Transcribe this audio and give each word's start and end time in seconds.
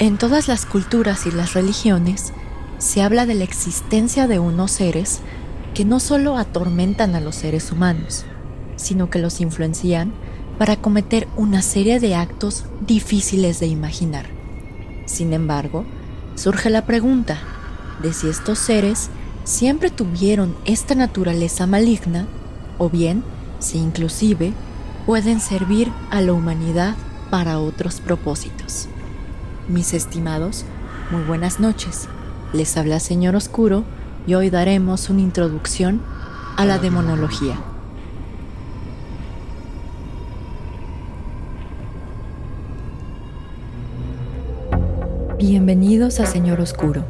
En 0.00 0.16
todas 0.16 0.48
las 0.48 0.64
culturas 0.64 1.26
y 1.26 1.30
las 1.30 1.52
religiones 1.52 2.32
se 2.78 3.02
habla 3.02 3.26
de 3.26 3.34
la 3.34 3.44
existencia 3.44 4.26
de 4.26 4.38
unos 4.38 4.70
seres 4.70 5.20
que 5.74 5.84
no 5.84 6.00
solo 6.00 6.38
atormentan 6.38 7.14
a 7.14 7.20
los 7.20 7.36
seres 7.36 7.70
humanos, 7.70 8.24
sino 8.76 9.10
que 9.10 9.18
los 9.18 9.42
influencian 9.42 10.14
para 10.56 10.76
cometer 10.76 11.28
una 11.36 11.60
serie 11.60 12.00
de 12.00 12.14
actos 12.14 12.64
difíciles 12.80 13.60
de 13.60 13.66
imaginar. 13.66 14.24
Sin 15.04 15.34
embargo, 15.34 15.84
surge 16.34 16.70
la 16.70 16.86
pregunta 16.86 17.36
de 18.02 18.14
si 18.14 18.30
estos 18.30 18.58
seres 18.58 19.10
siempre 19.44 19.90
tuvieron 19.90 20.56
esta 20.64 20.94
naturaleza 20.94 21.66
maligna 21.66 22.26
o 22.78 22.88
bien 22.88 23.22
si 23.58 23.76
inclusive 23.76 24.54
pueden 25.04 25.40
servir 25.40 25.92
a 26.10 26.22
la 26.22 26.32
humanidad 26.32 26.94
para 27.28 27.58
otros 27.58 28.00
propósitos. 28.00 28.88
Mis 29.70 29.94
estimados, 29.94 30.64
muy 31.12 31.22
buenas 31.22 31.60
noches. 31.60 32.08
Les 32.52 32.76
habla 32.76 32.98
Señor 32.98 33.36
Oscuro 33.36 33.84
y 34.26 34.34
hoy 34.34 34.50
daremos 34.50 35.08
una 35.10 35.20
introducción 35.20 36.02
a 36.56 36.64
la 36.64 36.78
demonología. 36.78 37.54
Bienvenidos 45.38 46.18
a 46.18 46.26
Señor 46.26 46.60
Oscuro, 46.60 47.04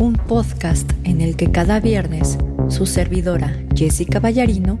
un 0.00 0.14
podcast 0.14 0.90
en 1.04 1.20
el 1.20 1.36
que 1.36 1.52
cada 1.52 1.78
viernes 1.78 2.38
su 2.70 2.86
servidora 2.86 3.56
Jessica 3.72 4.18
Ballarino 4.18 4.80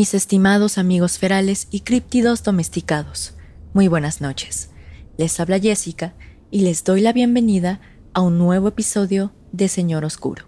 Mis 0.00 0.14
estimados 0.14 0.78
amigos 0.78 1.18
ferales 1.18 1.68
y 1.70 1.80
críptidos 1.80 2.42
domesticados, 2.42 3.34
muy 3.74 3.86
buenas 3.86 4.22
noches. 4.22 4.70
Les 5.18 5.38
habla 5.38 5.58
Jessica 5.58 6.14
y 6.50 6.62
les 6.62 6.84
doy 6.84 7.02
la 7.02 7.12
bienvenida 7.12 7.82
a 8.14 8.22
un 8.22 8.38
nuevo 8.38 8.68
episodio 8.68 9.34
de 9.52 9.68
Señor 9.68 10.06
Oscuro. 10.06 10.46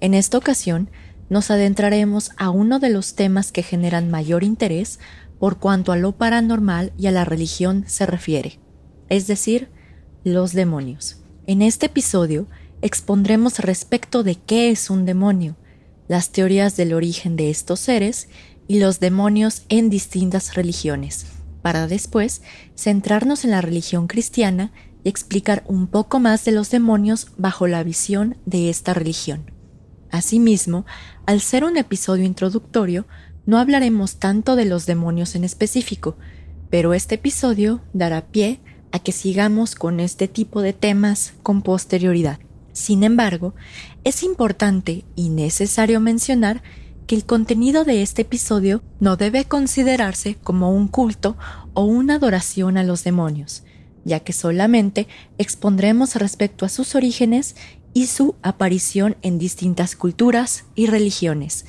En 0.00 0.14
esta 0.14 0.38
ocasión 0.38 0.88
nos 1.28 1.50
adentraremos 1.50 2.30
a 2.38 2.48
uno 2.48 2.78
de 2.78 2.88
los 2.88 3.14
temas 3.14 3.52
que 3.52 3.62
generan 3.62 4.10
mayor 4.10 4.42
interés 4.42 5.00
por 5.38 5.58
cuanto 5.58 5.92
a 5.92 5.98
lo 5.98 6.12
paranormal 6.12 6.94
y 6.96 7.08
a 7.08 7.12
la 7.12 7.26
religión 7.26 7.84
se 7.86 8.06
refiere, 8.06 8.58
es 9.10 9.26
decir, 9.26 9.68
los 10.24 10.54
demonios. 10.54 11.20
En 11.46 11.60
este 11.60 11.84
episodio 11.84 12.46
expondremos 12.80 13.58
respecto 13.58 14.22
de 14.22 14.36
qué 14.36 14.70
es 14.70 14.88
un 14.88 15.04
demonio, 15.04 15.56
las 16.08 16.30
teorías 16.30 16.74
del 16.74 16.94
origen 16.94 17.36
de 17.36 17.50
estos 17.50 17.80
seres 17.80 18.30
y 18.68 18.78
los 18.78 19.00
demonios 19.00 19.62
en 19.68 19.90
distintas 19.90 20.54
religiones 20.54 21.26
para 21.62 21.86
después 21.86 22.42
centrarnos 22.76 23.44
en 23.44 23.50
la 23.50 23.60
religión 23.60 24.06
cristiana 24.06 24.72
y 25.04 25.08
explicar 25.08 25.64
un 25.66 25.86
poco 25.86 26.20
más 26.20 26.44
de 26.44 26.52
los 26.52 26.70
demonios 26.70 27.28
bajo 27.36 27.66
la 27.66 27.82
visión 27.82 28.36
de 28.46 28.70
esta 28.70 28.94
religión. 28.94 29.50
Asimismo, 30.10 30.86
al 31.26 31.40
ser 31.40 31.64
un 31.64 31.76
episodio 31.76 32.24
introductorio, 32.24 33.06
no 33.46 33.58
hablaremos 33.58 34.16
tanto 34.16 34.56
de 34.56 34.64
los 34.64 34.86
demonios 34.86 35.34
en 35.34 35.44
específico, 35.44 36.16
pero 36.70 36.94
este 36.94 37.16
episodio 37.16 37.80
dará 37.92 38.26
pie 38.26 38.60
a 38.92 38.98
que 38.98 39.12
sigamos 39.12 39.74
con 39.74 40.00
este 40.00 40.28
tipo 40.28 40.62
de 40.62 40.72
temas 40.72 41.34
con 41.42 41.62
posterioridad. 41.62 42.38
Sin 42.72 43.02
embargo, 43.02 43.54
es 44.04 44.22
importante 44.22 45.04
y 45.16 45.30
necesario 45.30 46.00
mencionar 46.00 46.62
que 47.08 47.16
el 47.16 47.24
contenido 47.24 47.84
de 47.84 48.02
este 48.02 48.22
episodio 48.22 48.82
no 49.00 49.16
debe 49.16 49.46
considerarse 49.46 50.34
como 50.34 50.72
un 50.72 50.88
culto 50.88 51.38
o 51.72 51.84
una 51.84 52.16
adoración 52.16 52.76
a 52.76 52.84
los 52.84 53.02
demonios, 53.02 53.62
ya 54.04 54.20
que 54.20 54.34
solamente 54.34 55.08
expondremos 55.38 56.16
respecto 56.16 56.66
a 56.66 56.68
sus 56.68 56.94
orígenes 56.94 57.56
y 57.94 58.08
su 58.08 58.34
aparición 58.42 59.16
en 59.22 59.38
distintas 59.38 59.96
culturas 59.96 60.66
y 60.74 60.86
religiones. 60.86 61.64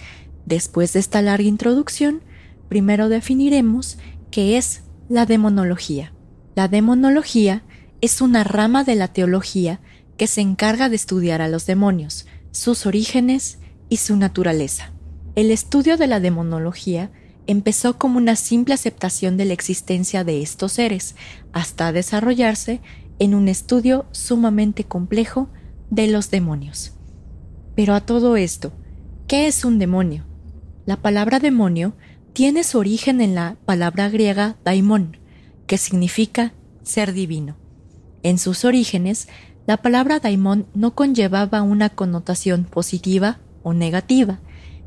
Después 0.46 0.92
de 0.92 1.00
esta 1.00 1.22
larga 1.22 1.48
introducción, 1.48 2.22
primero 2.68 3.08
definiremos 3.08 3.98
qué 4.32 4.58
es 4.58 4.82
la 5.08 5.26
demonología. 5.26 6.12
La 6.56 6.68
demonología 6.68 7.64
es 8.02 8.20
una 8.20 8.44
rama 8.44 8.84
de 8.84 8.96
la 8.96 9.08
teología 9.08 9.80
que 10.18 10.28
se 10.28 10.42
encarga 10.42 10.90
de 10.90 10.98
estudiar 10.98 11.42
a 11.42 11.48
los 11.48 11.66
demonios, 11.66 12.28
sus 12.52 12.86
orígenes 12.86 13.60
y 13.88 13.98
su 13.98 14.18
naturaleza. 14.18 14.92
El 15.36 15.52
estudio 15.52 15.98
de 15.98 16.08
la 16.08 16.20
demonología 16.20 17.12
empezó 17.48 17.98
como 17.98 18.18
una 18.18 18.36
simple 18.36 18.74
aceptación 18.74 19.38
de 19.38 19.46
la 19.46 19.54
existencia 19.54 20.24
de 20.24 20.42
estos 20.42 20.74
seres, 20.74 21.16
hasta 21.52 21.92
desarrollarse 21.92 22.82
en 23.20 23.36
un 23.36 23.48
estudio 23.48 24.06
sumamente 24.12 24.84
complejo 24.84 25.50
de 25.90 26.08
los 26.08 26.32
demonios. 26.32 26.94
Pero 27.76 27.94
a 27.94 28.02
todo 28.02 28.38
esto, 28.38 28.72
¿qué 29.28 29.48
es 29.48 29.66
un 29.66 29.80
demonio? 29.80 30.26
La 30.86 31.02
palabra 31.02 31.40
demonio 31.40 31.96
tiene 32.34 32.64
su 32.64 32.78
origen 32.78 33.22
en 33.22 33.36
la 33.36 33.58
palabra 33.66 34.10
griega 34.10 34.58
daimon, 34.64 35.18
que 35.68 35.78
significa 35.78 36.54
ser 36.84 37.14
divino. 37.14 37.58
En 38.24 38.38
sus 38.38 38.66
orígenes, 38.66 39.28
la 39.66 39.78
palabra 39.78 40.20
daimon 40.20 40.68
no 40.74 40.96
conllevaba 40.96 41.62
una 41.62 41.90
connotación 41.90 42.64
positiva 42.64 43.40
o 43.64 43.74
negativa, 43.74 44.40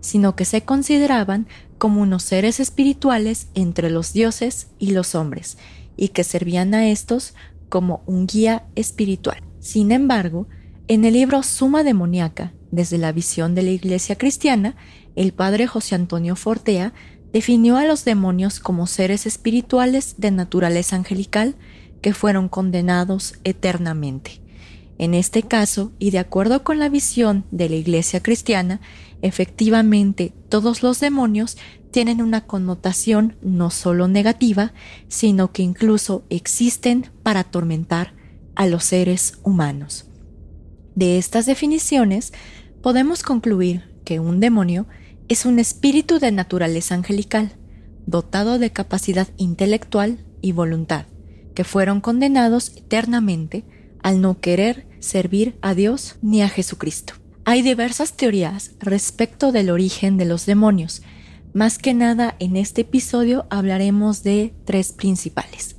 sino 0.02 0.36
que 0.36 0.44
se 0.44 0.62
consideraban 0.62 1.46
como 1.78 2.02
unos 2.02 2.24
seres 2.24 2.60
espirituales 2.60 3.48
entre 3.54 3.88
los 3.88 4.12
dioses 4.12 4.68
y 4.78 4.90
los 4.90 5.14
hombres, 5.14 5.56
y 5.96 6.08
que 6.08 6.24
servían 6.24 6.74
a 6.74 6.88
estos 6.90 7.34
como 7.70 8.02
un 8.04 8.26
guía 8.26 8.66
espiritual. 8.74 9.42
Sin 9.60 9.92
embargo, 9.92 10.46
en 10.88 11.06
el 11.06 11.14
libro 11.14 11.42
Suma 11.42 11.84
Demoníaca, 11.84 12.52
desde 12.70 12.98
la 12.98 13.12
visión 13.12 13.54
de 13.54 13.62
la 13.62 13.70
Iglesia 13.70 14.16
cristiana, 14.16 14.76
el 15.16 15.32
padre 15.32 15.66
José 15.66 15.94
Antonio 15.94 16.36
Fortea 16.36 16.92
definió 17.32 17.76
a 17.76 17.86
los 17.86 18.04
demonios 18.04 18.60
como 18.60 18.86
seres 18.86 19.24
espirituales 19.24 20.16
de 20.18 20.30
naturaleza 20.30 20.96
angelical 20.96 21.54
que 22.02 22.12
fueron 22.12 22.48
condenados 22.48 23.34
eternamente. 23.44 24.42
En 24.98 25.14
este 25.14 25.42
caso, 25.42 25.92
y 25.98 26.10
de 26.10 26.18
acuerdo 26.18 26.62
con 26.62 26.78
la 26.78 26.88
visión 26.88 27.44
de 27.50 27.68
la 27.68 27.76
Iglesia 27.76 28.22
cristiana, 28.22 28.80
efectivamente 29.22 30.34
todos 30.48 30.82
los 30.82 31.00
demonios 31.00 31.56
tienen 31.90 32.20
una 32.20 32.42
connotación 32.46 33.36
no 33.42 33.70
solo 33.70 34.08
negativa, 34.08 34.72
sino 35.08 35.52
que 35.52 35.62
incluso 35.62 36.24
existen 36.30 37.10
para 37.22 37.40
atormentar 37.40 38.14
a 38.54 38.66
los 38.66 38.84
seres 38.84 39.38
humanos. 39.42 40.06
De 40.94 41.18
estas 41.18 41.46
definiciones, 41.46 42.32
podemos 42.82 43.22
concluir 43.22 43.90
que 44.04 44.20
un 44.20 44.40
demonio 44.40 44.86
es 45.28 45.46
un 45.46 45.58
espíritu 45.58 46.18
de 46.18 46.32
naturaleza 46.32 46.94
angelical, 46.94 47.52
dotado 48.06 48.58
de 48.58 48.70
capacidad 48.70 49.28
intelectual 49.36 50.24
y 50.40 50.52
voluntad, 50.52 51.06
que 51.54 51.64
fueron 51.64 52.00
condenados 52.00 52.72
eternamente 52.76 53.64
al 54.02 54.20
no 54.20 54.40
querer 54.40 54.86
servir 54.98 55.56
a 55.62 55.74
Dios 55.74 56.16
ni 56.20 56.42
a 56.42 56.48
Jesucristo. 56.48 57.21
Hay 57.44 57.62
diversas 57.62 58.12
teorías 58.12 58.70
respecto 58.78 59.50
del 59.50 59.70
origen 59.70 60.16
de 60.16 60.26
los 60.26 60.46
demonios. 60.46 61.02
Más 61.52 61.76
que 61.76 61.92
nada 61.92 62.36
en 62.38 62.56
este 62.56 62.82
episodio 62.82 63.46
hablaremos 63.50 64.22
de 64.22 64.54
tres 64.64 64.92
principales. 64.92 65.74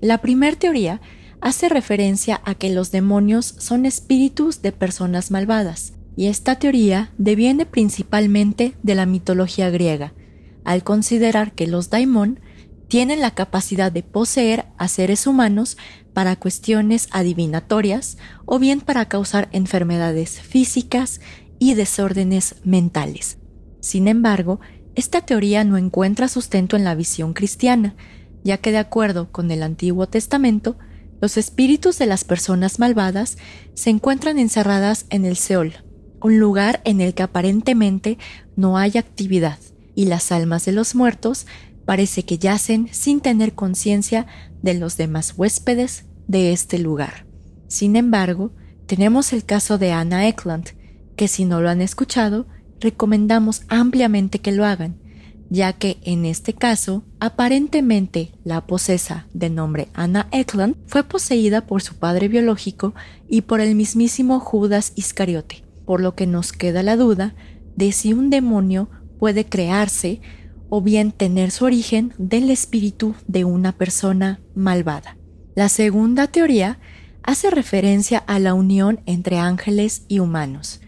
La 0.00 0.18
primera 0.18 0.56
teoría 0.56 1.00
hace 1.40 1.68
referencia 1.68 2.40
a 2.44 2.54
que 2.54 2.70
los 2.70 2.92
demonios 2.92 3.56
son 3.58 3.84
espíritus 3.84 4.62
de 4.62 4.70
personas 4.70 5.32
malvadas, 5.32 5.94
y 6.16 6.28
esta 6.28 6.60
teoría 6.60 7.10
deviene 7.18 7.66
principalmente 7.66 8.74
de 8.84 8.94
la 8.94 9.04
mitología 9.04 9.70
griega, 9.70 10.12
al 10.62 10.84
considerar 10.84 11.52
que 11.52 11.66
los 11.66 11.90
daimon 11.90 12.38
tienen 12.92 13.22
la 13.22 13.30
capacidad 13.30 13.90
de 13.90 14.02
poseer 14.02 14.66
a 14.76 14.86
seres 14.86 15.26
humanos 15.26 15.78
para 16.12 16.36
cuestiones 16.36 17.08
adivinatorias 17.10 18.18
o 18.44 18.58
bien 18.58 18.82
para 18.82 19.06
causar 19.06 19.48
enfermedades 19.52 20.42
físicas 20.42 21.22
y 21.58 21.72
desórdenes 21.72 22.56
mentales. 22.64 23.38
Sin 23.80 24.08
embargo, 24.08 24.60
esta 24.94 25.22
teoría 25.22 25.64
no 25.64 25.78
encuentra 25.78 26.28
sustento 26.28 26.76
en 26.76 26.84
la 26.84 26.94
visión 26.94 27.32
cristiana, 27.32 27.96
ya 28.44 28.58
que 28.58 28.72
de 28.72 28.78
acuerdo 28.78 29.32
con 29.32 29.50
el 29.50 29.62
Antiguo 29.62 30.06
Testamento, 30.06 30.76
Los 31.22 31.38
espíritus 31.38 31.98
de 31.98 32.04
las 32.04 32.24
personas 32.24 32.78
malvadas 32.78 33.38
se 33.72 33.88
encuentran 33.88 34.38
encerradas 34.38 35.06
en 35.08 35.24
el 35.24 35.36
Seol, 35.36 35.72
un 36.20 36.38
lugar 36.38 36.82
en 36.84 37.00
el 37.00 37.14
que 37.14 37.22
aparentemente 37.22 38.18
no 38.54 38.76
hay 38.76 38.98
actividad, 38.98 39.58
y 39.94 40.06
las 40.06 40.32
almas 40.32 40.64
de 40.64 40.72
los 40.72 40.94
muertos 40.94 41.46
parece 41.84 42.24
que 42.24 42.38
yacen 42.38 42.88
sin 42.92 43.20
tener 43.20 43.54
conciencia 43.54 44.26
de 44.62 44.74
los 44.74 44.96
demás 44.96 45.34
huéspedes 45.36 46.04
de 46.28 46.52
este 46.52 46.78
lugar. 46.78 47.26
Sin 47.68 47.96
embargo, 47.96 48.52
tenemos 48.86 49.32
el 49.32 49.44
caso 49.44 49.78
de 49.78 49.92
Anna 49.92 50.28
Eklund, 50.28 50.70
que 51.16 51.28
si 51.28 51.44
no 51.44 51.60
lo 51.60 51.70
han 51.70 51.80
escuchado, 51.80 52.46
recomendamos 52.80 53.62
ampliamente 53.68 54.40
que 54.40 54.52
lo 54.52 54.64
hagan, 54.64 54.96
ya 55.50 55.72
que 55.74 55.98
en 56.02 56.24
este 56.24 56.54
caso, 56.54 57.04
aparentemente 57.20 58.32
la 58.44 58.66
posesa 58.66 59.26
de 59.34 59.50
nombre 59.50 59.88
Anna 59.92 60.28
Eklund 60.32 60.76
fue 60.86 61.04
poseída 61.04 61.66
por 61.66 61.82
su 61.82 61.94
padre 61.96 62.28
biológico 62.28 62.94
y 63.28 63.42
por 63.42 63.60
el 63.60 63.74
mismísimo 63.74 64.40
Judas 64.40 64.92
Iscariote, 64.96 65.64
por 65.84 66.00
lo 66.00 66.14
que 66.14 66.26
nos 66.26 66.52
queda 66.52 66.82
la 66.82 66.96
duda 66.96 67.34
de 67.76 67.92
si 67.92 68.12
un 68.12 68.30
demonio 68.30 68.88
puede 69.18 69.44
crearse 69.44 70.20
o 70.74 70.80
bien 70.80 71.12
tener 71.12 71.50
su 71.50 71.66
origen 71.66 72.14
del 72.16 72.48
espíritu 72.48 73.14
de 73.26 73.44
una 73.44 73.72
persona 73.72 74.40
malvada. 74.54 75.18
La 75.54 75.68
segunda 75.68 76.28
teoría 76.28 76.78
hace 77.22 77.50
referencia 77.50 78.16
a 78.16 78.38
la 78.38 78.54
unión 78.54 79.00
entre 79.04 79.38
ángeles 79.38 80.04
y 80.08 80.20
humanos. 80.20 80.80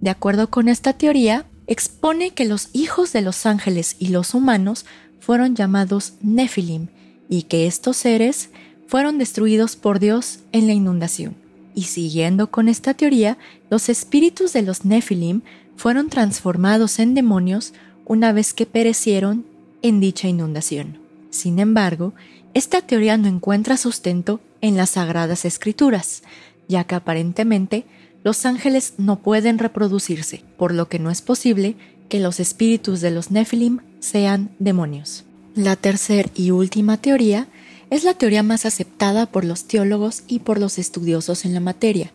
De 0.00 0.08
acuerdo 0.08 0.48
con 0.48 0.68
esta 0.68 0.94
teoría, 0.94 1.44
expone 1.66 2.30
que 2.30 2.46
los 2.46 2.70
hijos 2.72 3.12
de 3.12 3.20
los 3.20 3.44
ángeles 3.44 3.96
y 3.98 4.08
los 4.08 4.32
humanos 4.32 4.86
fueron 5.20 5.54
llamados 5.54 6.14
Nephilim 6.22 6.88
y 7.28 7.42
que 7.42 7.66
estos 7.66 7.98
seres 7.98 8.48
fueron 8.86 9.18
destruidos 9.18 9.76
por 9.76 10.00
Dios 10.00 10.38
en 10.52 10.66
la 10.66 10.72
inundación. 10.72 11.36
Y 11.74 11.82
siguiendo 11.82 12.50
con 12.50 12.70
esta 12.70 12.94
teoría, 12.94 13.36
los 13.68 13.90
espíritus 13.90 14.54
de 14.54 14.62
los 14.62 14.86
Nephilim 14.86 15.42
fueron 15.76 16.08
transformados 16.08 16.98
en 17.00 17.12
demonios 17.12 17.74
una 18.06 18.32
vez 18.32 18.54
que 18.54 18.64
perecieron 18.64 19.44
en 19.82 20.00
dicha 20.00 20.28
inundación. 20.28 20.98
Sin 21.30 21.58
embargo, 21.58 22.14
esta 22.54 22.80
teoría 22.80 23.18
no 23.18 23.28
encuentra 23.28 23.76
sustento 23.76 24.40
en 24.62 24.76
las 24.76 24.90
sagradas 24.90 25.44
escrituras, 25.44 26.22
ya 26.68 26.84
que 26.84 26.94
aparentemente 26.94 27.84
los 28.24 28.46
ángeles 28.46 28.94
no 28.96 29.20
pueden 29.20 29.58
reproducirse, 29.58 30.42
por 30.56 30.72
lo 30.72 30.88
que 30.88 30.98
no 30.98 31.10
es 31.10 31.20
posible 31.20 31.76
que 32.08 32.20
los 32.20 32.40
espíritus 32.40 33.00
de 33.00 33.10
los 33.10 33.30
Nephilim 33.30 33.80
sean 34.00 34.50
demonios. 34.58 35.24
La 35.54 35.76
tercera 35.76 36.30
y 36.34 36.50
última 36.50 36.96
teoría 36.96 37.48
es 37.90 38.04
la 38.04 38.14
teoría 38.14 38.42
más 38.42 38.66
aceptada 38.66 39.26
por 39.26 39.44
los 39.44 39.64
teólogos 39.64 40.22
y 40.26 40.40
por 40.40 40.58
los 40.58 40.78
estudiosos 40.78 41.44
en 41.44 41.54
la 41.54 41.60
materia, 41.60 42.12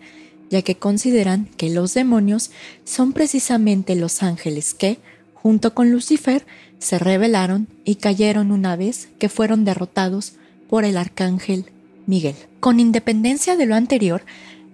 ya 0.49 0.61
que 0.61 0.75
consideran 0.75 1.47
que 1.57 1.69
los 1.69 1.93
demonios 1.93 2.51
son 2.83 3.13
precisamente 3.13 3.95
los 3.95 4.21
ángeles 4.21 4.73
que, 4.73 4.99
junto 5.41 5.73
con 5.73 5.91
Lucifer, 5.91 6.45
se 6.79 6.99
rebelaron 6.99 7.67
y 7.83 7.95
cayeron 7.95 8.51
una 8.51 8.75
vez 8.75 9.09
que 9.19 9.29
fueron 9.29 9.65
derrotados 9.65 10.33
por 10.69 10.85
el 10.85 10.97
arcángel 10.97 11.65
Miguel. 12.05 12.35
Con 12.59 12.79
independencia 12.79 13.55
de 13.55 13.65
lo 13.65 13.75
anterior, 13.75 14.23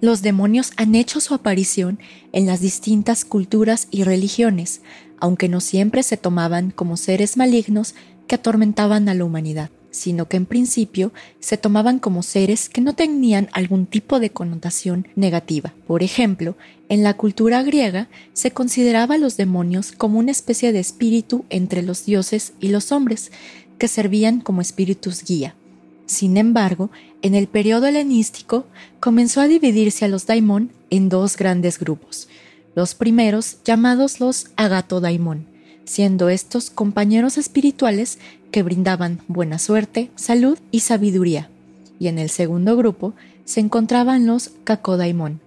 los 0.02 0.22
demonios 0.22 0.72
han 0.76 0.96
hecho 0.96 1.22
su 1.22 1.34
aparición 1.34 2.00
en 2.34 2.46
las 2.46 2.60
distintas 2.60 3.26
culturas 3.26 3.88
y 3.92 4.04
religiones, 4.04 4.82
aunque 5.20 5.50
no 5.50 5.62
siempre 5.62 6.04
se 6.04 6.18
tomaban 6.18 6.72
como 6.72 6.98
seres 6.98 7.38
malignos 7.38 7.96
que 8.28 8.36
atormentaban 8.36 9.10
a 9.10 9.14
la 9.14 9.24
humanidad 9.24 9.70
sino 9.92 10.28
que 10.28 10.38
en 10.38 10.46
principio 10.46 11.12
se 11.40 11.58
tomaban 11.58 12.00
como 12.00 12.24
seres 12.24 12.70
que 12.70 12.82
no 12.82 12.94
tenían 12.94 13.50
algún 13.54 13.86
tipo 13.86 14.20
de 14.20 14.30
connotación 14.30 15.08
negativa. 15.16 15.74
Por 15.88 16.04
ejemplo, 16.04 16.56
en 16.90 17.04
la 17.04 17.16
cultura 17.16 17.64
griega 17.64 18.08
se 18.34 18.52
consideraba 18.52 19.16
a 19.16 19.18
los 19.18 19.38
demonios 19.38 19.92
como 19.92 20.20
una 20.20 20.32
especie 20.32 20.72
de 20.72 20.80
espíritu 20.80 21.46
entre 21.50 21.84
los 21.84 22.06
dioses 22.06 22.54
y 22.60 22.70
los 22.70 22.92
hombres, 22.92 23.32
que 23.78 23.88
servían 23.88 24.42
como 24.42 24.62
espíritus 24.62 25.24
guía. 25.24 25.56
Sin 26.06 26.38
embargo, 26.38 26.90
en 27.22 27.36
el 27.36 27.48
periodo 27.48 27.88
helenístico 27.88 28.66
comenzó 29.00 29.42
a 29.42 29.48
dividirse 29.48 30.06
a 30.06 30.08
los 30.08 30.26
daimon 30.26 30.72
en 30.90 31.10
dos 31.10 31.36
grandes 31.36 31.80
grupos. 31.80 32.28
Los 32.76 32.96
primeros, 32.96 33.58
llamados 33.66 34.20
los 34.20 34.48
agatodaimon, 34.56 35.48
siendo 35.88 36.28
estos 36.28 36.70
compañeros 36.70 37.38
espirituales 37.38 38.20
que 38.52 38.62
brindaban 38.62 39.22
buena 39.28 39.58
suerte, 39.58 40.12
salud 40.16 40.60
y 40.70 40.82
sabiduría. 40.82 41.50
Y 41.98 42.10
en 42.10 42.20
el 42.20 42.30
segundo 42.30 42.76
grupo 42.76 43.14
se 43.46 43.62
encontraban 43.62 44.28
los 44.28 44.52
Kakodaimon, 44.66 45.40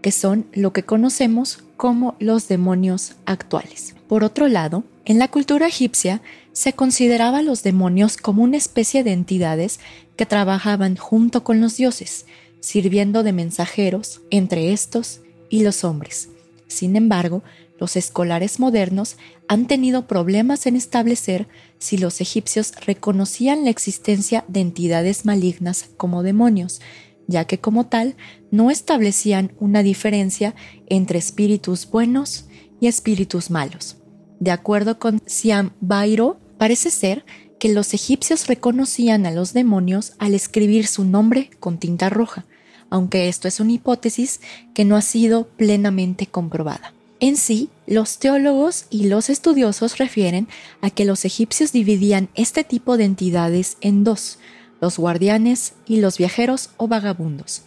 que 0.00 0.12
son 0.12 0.46
lo 0.52 0.72
que 0.72 0.84
conocemos 0.84 1.64
como 1.76 2.14
los 2.20 2.46
demonios 2.46 3.16
actuales. 3.26 3.96
Por 4.06 4.22
otro 4.22 4.46
lado, 4.46 4.84
en 5.04 5.18
la 5.18 5.28
cultura 5.28 5.66
egipcia 5.66 6.22
se 6.52 6.72
consideraba 6.74 7.38
a 7.38 7.42
los 7.42 7.64
demonios 7.64 8.16
como 8.16 8.44
una 8.44 8.56
especie 8.56 9.02
de 9.02 9.12
entidades 9.12 9.80
que 10.16 10.26
trabajaban 10.26 10.96
junto 10.96 11.42
con 11.42 11.60
los 11.60 11.76
dioses, 11.76 12.24
sirviendo 12.60 13.24
de 13.24 13.32
mensajeros 13.32 14.20
entre 14.30 14.72
estos 14.72 15.20
y 15.50 15.64
los 15.64 15.82
hombres. 15.82 16.28
Sin 16.68 16.94
embargo, 16.94 17.42
los 17.78 17.96
escolares 17.96 18.58
modernos 18.58 19.16
han 19.46 19.66
tenido 19.66 20.06
problemas 20.06 20.66
en 20.66 20.76
establecer 20.76 21.48
si 21.78 21.96
los 21.96 22.20
egipcios 22.20 22.72
reconocían 22.84 23.64
la 23.64 23.70
existencia 23.70 24.44
de 24.48 24.60
entidades 24.60 25.24
malignas 25.24 25.90
como 25.96 26.22
demonios, 26.22 26.80
ya 27.26 27.44
que 27.44 27.58
como 27.58 27.86
tal 27.86 28.16
no 28.50 28.70
establecían 28.70 29.52
una 29.60 29.82
diferencia 29.82 30.54
entre 30.88 31.18
espíritus 31.18 31.88
buenos 31.88 32.46
y 32.80 32.88
espíritus 32.88 33.50
malos. 33.50 33.96
De 34.40 34.50
acuerdo 34.50 34.98
con 34.98 35.20
Siam 35.26 35.72
Bairo, 35.80 36.38
parece 36.58 36.90
ser 36.90 37.24
que 37.58 37.72
los 37.72 37.92
egipcios 37.92 38.46
reconocían 38.46 39.26
a 39.26 39.30
los 39.30 39.52
demonios 39.52 40.12
al 40.18 40.34
escribir 40.34 40.86
su 40.86 41.04
nombre 41.04 41.50
con 41.60 41.78
tinta 41.78 42.08
roja, 42.08 42.46
aunque 42.90 43.28
esto 43.28 43.48
es 43.48 43.60
una 43.60 43.72
hipótesis 43.72 44.40
que 44.74 44.84
no 44.84 44.96
ha 44.96 45.02
sido 45.02 45.48
plenamente 45.48 46.26
comprobada. 46.26 46.94
En 47.20 47.36
sí, 47.36 47.68
los 47.86 48.18
teólogos 48.18 48.86
y 48.90 49.08
los 49.08 49.28
estudiosos 49.28 49.98
refieren 49.98 50.46
a 50.80 50.90
que 50.90 51.04
los 51.04 51.24
egipcios 51.24 51.72
dividían 51.72 52.28
este 52.34 52.62
tipo 52.62 52.96
de 52.96 53.04
entidades 53.04 53.76
en 53.80 54.04
dos, 54.04 54.38
los 54.80 54.98
guardianes 54.98 55.72
y 55.84 56.00
los 56.00 56.16
viajeros 56.18 56.70
o 56.76 56.86
vagabundos. 56.86 57.62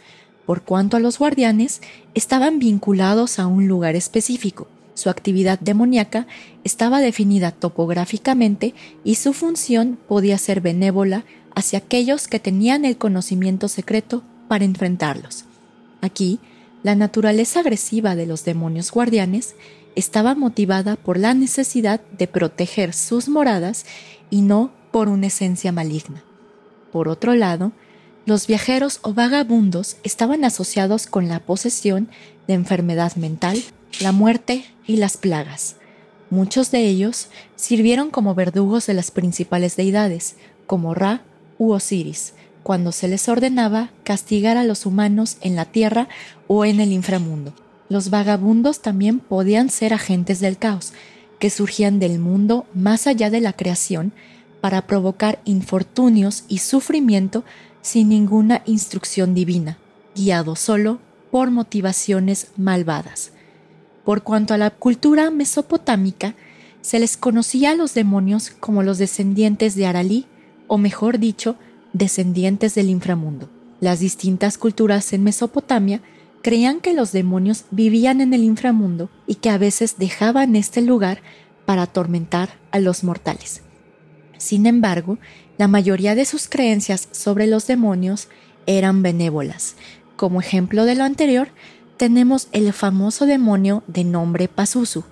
Por 0.45 0.61
cuanto 0.63 0.95
a 0.95 1.01
los 1.01 1.19
guardianes, 1.19 1.81
estaban 2.13 2.59
vinculados 2.59 3.39
a 3.39 3.47
un 3.47 3.67
lugar 3.67 3.95
específico. 3.95 4.67
Su 4.93 5.09
actividad 5.09 5.59
demoníaca 5.59 6.27
estaba 6.63 6.99
definida 6.99 7.51
topográficamente 7.51 8.73
y 9.03 9.15
su 9.15 9.33
función 9.33 9.97
podía 10.07 10.37
ser 10.37 10.61
benévola 10.61 11.25
hacia 11.55 11.79
aquellos 11.79 12.27
que 12.27 12.39
tenían 12.39 12.85
el 12.85 12.97
conocimiento 12.97 13.67
secreto 13.67 14.23
para 14.47 14.63
enfrentarlos. 14.63 15.45
Aquí, 16.01 16.39
la 16.83 16.95
naturaleza 16.95 17.59
agresiva 17.59 18.15
de 18.15 18.25
los 18.25 18.43
demonios 18.43 18.91
guardianes 18.91 19.55
estaba 19.95 20.35
motivada 20.35 20.95
por 20.95 21.17
la 21.17 21.33
necesidad 21.33 22.01
de 22.17 22.27
proteger 22.27 22.93
sus 22.93 23.27
moradas 23.27 23.85
y 24.29 24.41
no 24.41 24.71
por 24.91 25.09
una 25.09 25.27
esencia 25.27 25.71
maligna. 25.71 26.23
Por 26.91 27.07
otro 27.07 27.35
lado, 27.35 27.71
los 28.25 28.47
viajeros 28.47 28.99
o 29.01 29.13
vagabundos 29.13 29.97
estaban 30.03 30.45
asociados 30.45 31.07
con 31.07 31.27
la 31.27 31.39
posesión 31.39 32.09
de 32.47 32.53
enfermedad 32.53 33.15
mental, 33.15 33.61
la 33.99 34.11
muerte 34.11 34.65
y 34.85 34.97
las 34.97 35.17
plagas. 35.17 35.75
Muchos 36.29 36.71
de 36.71 36.87
ellos 36.87 37.27
sirvieron 37.55 38.09
como 38.09 38.35
verdugos 38.35 38.85
de 38.87 38.93
las 38.93 39.11
principales 39.11 39.75
deidades, 39.75 40.35
como 40.65 40.93
Ra 40.93 41.23
u 41.57 41.73
Osiris, 41.73 42.33
cuando 42.63 42.91
se 42.91 43.07
les 43.07 43.27
ordenaba 43.27 43.91
castigar 44.03 44.57
a 44.57 44.63
los 44.63 44.85
humanos 44.85 45.37
en 45.41 45.55
la 45.55 45.65
tierra 45.65 46.07
o 46.47 46.65
en 46.65 46.79
el 46.79 46.91
inframundo. 46.91 47.53
Los 47.89 48.09
vagabundos 48.09 48.81
también 48.81 49.19
podían 49.19 49.69
ser 49.69 49.93
agentes 49.93 50.39
del 50.39 50.57
caos, 50.57 50.93
que 51.39 51.49
surgían 51.49 51.99
del 51.99 52.19
mundo 52.19 52.65
más 52.73 53.07
allá 53.07 53.29
de 53.29 53.41
la 53.41 53.53
creación 53.53 54.13
para 54.61 54.85
provocar 54.85 55.41
infortunios 55.43 56.43
y 56.47 56.59
sufrimiento 56.59 57.43
sin 57.81 58.09
ninguna 58.09 58.61
instrucción 58.65 59.33
divina, 59.33 59.77
guiado 60.15 60.55
solo 60.55 60.99
por 61.31 61.49
motivaciones 61.49 62.51
malvadas. 62.57 63.31
Por 64.05 64.23
cuanto 64.23 64.53
a 64.53 64.57
la 64.57 64.69
cultura 64.69 65.31
mesopotámica, 65.31 66.35
se 66.81 66.99
les 66.99 67.17
conocía 67.17 67.71
a 67.71 67.75
los 67.75 67.93
demonios 67.93 68.51
como 68.51 68.83
los 68.83 68.97
descendientes 68.97 69.75
de 69.75 69.85
Aralí, 69.85 70.25
o 70.67 70.77
mejor 70.77 71.19
dicho, 71.19 71.55
descendientes 71.93 72.75
del 72.75 72.89
inframundo. 72.89 73.49
Las 73.79 73.99
distintas 73.99 74.57
culturas 74.57 75.11
en 75.13 75.23
Mesopotamia 75.23 76.01
creían 76.41 76.79
que 76.79 76.93
los 76.93 77.11
demonios 77.11 77.65
vivían 77.71 78.21
en 78.21 78.33
el 78.33 78.43
inframundo 78.43 79.09
y 79.27 79.35
que 79.35 79.49
a 79.49 79.57
veces 79.57 79.97
dejaban 79.97 80.55
este 80.55 80.81
lugar 80.81 81.21
para 81.65 81.83
atormentar 81.83 82.49
a 82.71 82.79
los 82.79 83.03
mortales. 83.03 83.61
Sin 84.37 84.65
embargo, 84.65 85.19
la 85.57 85.67
mayoría 85.67 86.15
de 86.15 86.25
sus 86.25 86.47
creencias 86.47 87.07
sobre 87.11 87.47
los 87.47 87.67
demonios 87.67 88.27
eran 88.65 89.03
benévolas. 89.03 89.75
Como 90.15 90.41
ejemplo 90.41 90.85
de 90.85 90.95
lo 90.95 91.03
anterior, 91.03 91.49
tenemos 91.97 92.47
el 92.51 92.73
famoso 92.73 93.25
demonio 93.25 93.83
de 93.87 94.03
nombre 94.03 94.47
Pazuzu, 94.47 95.03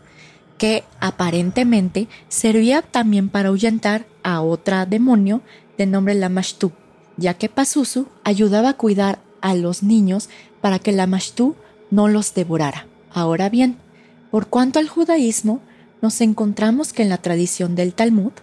que 0.58 0.84
aparentemente 1.00 2.08
servía 2.28 2.82
también 2.82 3.30
para 3.30 3.50
ahuyentar 3.50 4.08
a 4.24 4.42
otra 4.42 4.86
demonio 4.86 5.42
de 5.80 5.88
nombre 5.88 6.14
Lamashtu, 6.14 6.72
ya 7.18 7.34
que 7.34 7.50
Pazuzu 7.50 8.06
ayudaba 8.24 8.70
a 8.70 8.78
cuidar 8.78 9.18
a 9.42 9.56
los 9.56 9.82
niños 9.82 10.30
para 10.62 10.78
que 10.78 10.92
Lamashtu 10.92 11.56
no 11.90 12.08
los 12.08 12.36
devorara. 12.36 12.86
Ahora 13.12 13.50
bien, 13.50 13.78
por 14.30 14.46
cuanto 14.46 14.78
al 14.78 14.88
judaísmo, 14.88 15.62
nos 16.04 16.22
encontramos 16.22 16.94
que 16.94 17.02
en 17.02 17.10
la 17.10 17.18
tradición 17.18 17.74
del 17.74 17.96
Talmud 17.96 18.34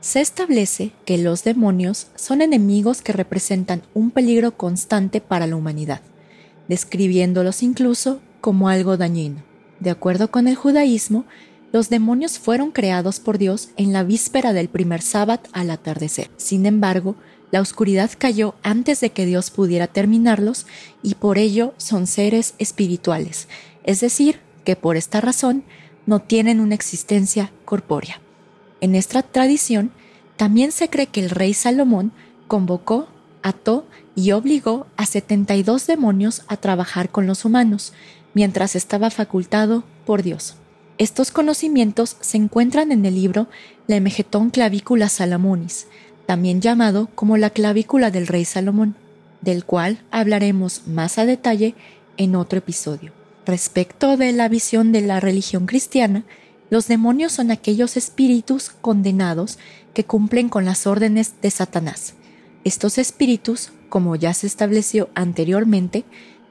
se 0.00 0.20
establece 0.20 0.90
que 1.04 1.18
los 1.18 1.44
demonios 1.44 2.08
son 2.16 2.42
enemigos 2.42 3.00
que 3.00 3.12
representan 3.12 3.82
un 3.94 4.10
peligro 4.10 4.56
constante 4.56 5.20
para 5.20 5.46
la 5.46 5.54
humanidad 5.54 6.00
describiéndolos 6.68 7.62
incluso 7.62 8.20
como 8.40 8.68
algo 8.68 8.96
dañino. 8.96 9.42
De 9.80 9.90
acuerdo 9.90 10.30
con 10.30 10.48
el 10.48 10.56
judaísmo, 10.56 11.24
los 11.72 11.88
demonios 11.88 12.38
fueron 12.38 12.70
creados 12.70 13.20
por 13.20 13.38
Dios 13.38 13.70
en 13.76 13.92
la 13.92 14.04
víspera 14.04 14.52
del 14.52 14.68
primer 14.68 15.02
sábado 15.02 15.42
al 15.52 15.70
atardecer. 15.70 16.30
Sin 16.36 16.66
embargo, 16.66 17.16
la 17.50 17.60
oscuridad 17.60 18.10
cayó 18.18 18.54
antes 18.62 19.00
de 19.00 19.10
que 19.10 19.26
Dios 19.26 19.50
pudiera 19.50 19.86
terminarlos 19.86 20.66
y 21.02 21.14
por 21.14 21.38
ello 21.38 21.74
son 21.76 22.06
seres 22.06 22.54
espirituales, 22.58 23.48
es 23.84 24.00
decir, 24.00 24.40
que 24.64 24.76
por 24.76 24.96
esta 24.96 25.20
razón 25.20 25.64
no 26.06 26.20
tienen 26.20 26.60
una 26.60 26.74
existencia 26.74 27.52
corpórea. 27.64 28.20
En 28.80 28.94
esta 28.94 29.22
tradición, 29.22 29.92
también 30.36 30.72
se 30.72 30.90
cree 30.90 31.06
que 31.06 31.20
el 31.20 31.30
rey 31.30 31.54
Salomón 31.54 32.12
convocó, 32.46 33.08
ató 33.42 33.86
y 34.14 34.32
obligó 34.32 34.86
a 34.96 35.06
72 35.06 35.86
demonios 35.86 36.42
a 36.48 36.56
trabajar 36.56 37.10
con 37.10 37.26
los 37.26 37.44
humanos, 37.44 37.92
mientras 38.34 38.76
estaba 38.76 39.10
facultado 39.10 39.84
por 40.04 40.22
Dios. 40.22 40.56
Estos 40.98 41.30
conocimientos 41.30 42.16
se 42.20 42.36
encuentran 42.36 42.92
en 42.92 43.04
el 43.04 43.14
libro 43.14 43.48
La 43.86 43.96
Emegetón 43.96 44.50
Clavícula 44.50 45.08
Salamonis, 45.08 45.86
también 46.26 46.60
llamado 46.60 47.08
como 47.14 47.36
la 47.36 47.50
clavícula 47.50 48.10
del 48.10 48.26
rey 48.26 48.44
Salomón, 48.44 48.96
del 49.42 49.64
cual 49.64 50.02
hablaremos 50.10 50.86
más 50.86 51.18
a 51.18 51.26
detalle 51.26 51.74
en 52.16 52.34
otro 52.34 52.58
episodio. 52.58 53.12
Respecto 53.44 54.16
de 54.16 54.32
la 54.32 54.48
visión 54.48 54.90
de 54.92 55.02
la 55.02 55.20
religión 55.20 55.66
cristiana, 55.66 56.24
los 56.70 56.88
demonios 56.88 57.32
son 57.32 57.50
aquellos 57.50 57.96
espíritus 57.96 58.70
condenados 58.70 59.58
que 59.94 60.04
cumplen 60.04 60.48
con 60.48 60.64
las 60.64 60.86
órdenes 60.86 61.34
de 61.42 61.50
Satanás. 61.50 62.14
Estos 62.64 62.98
espíritus 62.98 63.70
como 63.88 64.16
ya 64.16 64.34
se 64.34 64.46
estableció 64.46 65.08
anteriormente, 65.14 66.04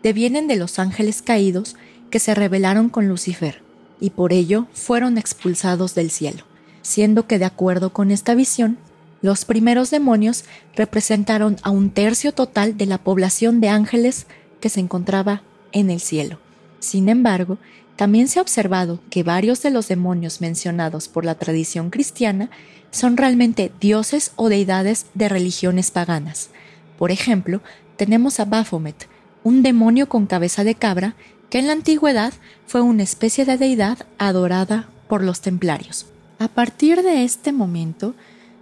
devienen 0.04 0.48
de 0.48 0.56
los 0.56 0.80
ángeles 0.80 1.22
caídos 1.22 1.76
que 2.10 2.20
se 2.20 2.36
rebelaron 2.36 2.90
con 2.90 3.08
Lucifer, 3.08 3.62
y 4.00 4.12
por 4.12 4.34
ello 4.34 4.68
fueron 4.74 5.18
expulsados 5.18 5.96
del 5.96 6.12
cielo, 6.12 6.44
siendo 6.82 7.28
que 7.28 7.40
de 7.40 7.46
acuerdo 7.46 7.92
con 7.94 8.12
esta 8.12 8.36
visión, 8.36 8.78
los 9.22 9.46
primeros 9.46 9.92
demonios 9.92 10.46
representaron 10.76 11.58
a 11.64 11.70
un 11.70 11.90
tercio 11.90 12.32
total 12.32 12.78
de 12.78 12.86
la 12.86 12.98
población 12.98 13.62
de 13.62 13.70
ángeles 13.70 14.28
que 14.60 14.70
se 14.70 14.80
encontraba 14.80 15.42
en 15.72 15.90
el 15.90 16.00
cielo. 16.00 16.40
Sin 16.80 17.10
embargo, 17.10 17.58
también 17.96 18.28
se 18.28 18.40
ha 18.40 18.42
observado 18.42 19.00
que 19.10 19.24
varios 19.24 19.64
de 19.64 19.72
los 19.72 19.88
demonios 19.88 20.42
mencionados 20.42 21.08
por 21.08 21.26
la 21.26 21.36
tradición 21.36 21.90
cristiana 21.90 22.50
son 22.92 23.18
realmente 23.18 23.72
dioses 23.80 24.34
o 24.36 24.50
deidades 24.50 25.08
de 25.14 25.30
religiones 25.30 25.92
paganas, 25.92 26.50
por 26.98 27.12
ejemplo, 27.12 27.62
tenemos 27.98 28.40
a 28.40 28.46
Baphomet, 28.46 29.08
un 29.44 29.64
demonio 29.64 30.08
con 30.10 30.26
cabeza 30.26 30.64
de 30.64 30.76
cabra 30.76 31.16
que 31.50 31.60
en 31.60 31.68
la 31.68 31.74
antigüedad 31.74 32.34
fue 32.68 32.82
una 32.82 33.04
especie 33.04 33.46
de 33.46 33.58
deidad 33.58 34.00
adorada 34.18 34.90
por 35.08 35.24
los 35.24 35.42
templarios. 35.42 36.08
A 36.40 36.48
partir 36.48 37.02
de 37.02 37.24
este 37.24 37.52
momento, 37.52 38.14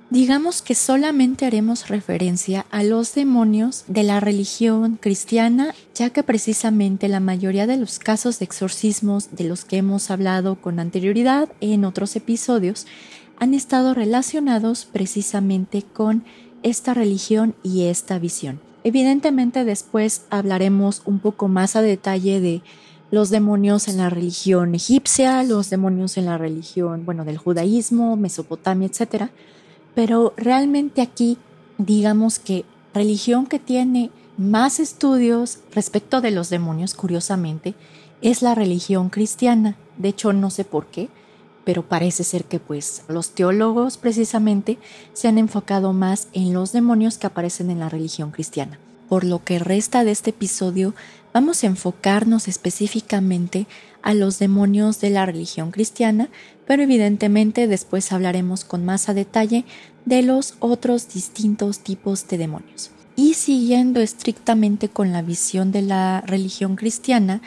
digamos 0.10 0.62
que 0.62 0.76
solamente 0.76 1.46
haremos 1.46 1.88
referencia 1.90 2.68
a 2.70 2.84
los 2.84 3.16
demonios 3.16 3.86
de 3.88 4.04
la 4.04 4.20
religión 4.20 4.98
cristiana, 5.02 5.74
ya 5.96 6.12
que 6.12 6.22
precisamente 6.22 7.08
la 7.08 7.20
mayoría 7.20 7.66
de 7.66 7.78
los 7.78 7.98
casos 7.98 8.38
de 8.38 8.46
exorcismos 8.46 9.36
de 9.36 9.46
los 9.46 9.66
que 9.66 9.78
hemos 9.78 10.12
hablado 10.12 10.62
con 10.62 10.80
anterioridad 10.80 11.50
en 11.62 11.84
otros 11.84 12.16
episodios 12.16 12.86
han 13.40 13.56
estado 13.56 13.94
relacionados 13.94 14.86
precisamente 14.86 15.82
con 15.82 16.24
esta 16.62 16.94
religión 16.94 17.56
y 17.64 17.86
esta 17.86 18.20
visión. 18.20 18.73
Evidentemente 18.84 19.64
después 19.64 20.26
hablaremos 20.30 21.02
un 21.06 21.20
poco 21.20 21.48
más 21.48 21.76
a 21.76 21.82
detalle 21.82 22.40
de 22.42 22.62
los 23.12 23.30
demonios 23.30 23.88
en 23.88 23.98
la 23.98 24.10
religión 24.10 24.74
egipcia, 24.76 25.44
los 25.44 25.70
demonios 25.70 26.18
en 26.18 26.26
la 26.26 26.38
religión, 26.38 27.06
bueno, 27.06 27.26
del 27.26 27.38
judaísmo, 27.38 28.18
Mesopotamia, 28.18 28.88
etc. 28.88 29.30
Pero 29.94 30.34
realmente 30.36 31.02
aquí, 31.02 31.38
digamos 31.78 32.40
que 32.40 32.66
religión 32.94 33.46
que 33.46 33.60
tiene 33.60 34.10
más 34.38 34.80
estudios 34.80 35.60
respecto 35.74 36.22
de 36.22 36.32
los 36.32 36.50
demonios, 36.50 36.96
curiosamente, 36.96 37.76
es 38.22 38.42
la 38.42 38.56
religión 38.56 39.10
cristiana. 39.10 39.78
De 39.98 40.10
hecho, 40.10 40.34
no 40.34 40.50
sé 40.50 40.66
por 40.66 40.88
qué, 40.88 41.10
pero 41.66 41.84
parece 41.84 42.24
ser 42.24 42.46
que 42.46 42.60
pues 42.60 43.04
los 43.08 43.32
teólogos 43.32 43.98
precisamente 43.98 44.78
se 45.14 45.28
han 45.28 45.38
enfocado 45.38 45.94
más 45.94 46.28
en 46.34 46.54
los 46.54 46.72
demonios 46.72 47.18
que 47.18 47.28
aparecen 47.28 47.70
en 47.70 47.80
la 47.80 47.90
religión 47.90 48.32
cristiana. 48.32 48.80
Por 49.10 49.24
lo 49.24 49.44
que 49.44 49.60
resta 49.60 50.04
de 50.04 50.12
este 50.12 50.32
episodio 50.32 50.94
vamos 51.34 51.64
a 51.64 51.68
enfocarnos 51.68 52.48
específicamente 52.48 53.68
a 54.02 54.14
los 54.14 54.40
demonios 54.40 55.00
de 55.00 55.10
la 55.10 55.26
religión 55.26 55.72
cristiana, 55.72 56.30
pero 56.68 56.84
evidentemente 56.84 57.68
después 57.68 58.12
hablaremos 58.12 58.66
con 58.66 58.86
más 58.86 59.10
a 59.10 59.14
detalle 59.14 59.66
de 60.06 60.22
los 60.22 60.56
otros 60.60 61.14
distintos 61.14 61.80
tipos 61.80 62.28
de 62.28 62.38
demonios. 62.38 62.92
Y 63.16 63.36
siguiendo 63.36 64.02
estrictamente 64.02 64.90
con 64.90 65.12
la 65.12 65.22
visión 65.22 65.72
de 65.72 65.84
la 65.84 66.22
religión 66.22 66.76
cristiana, 66.76 67.42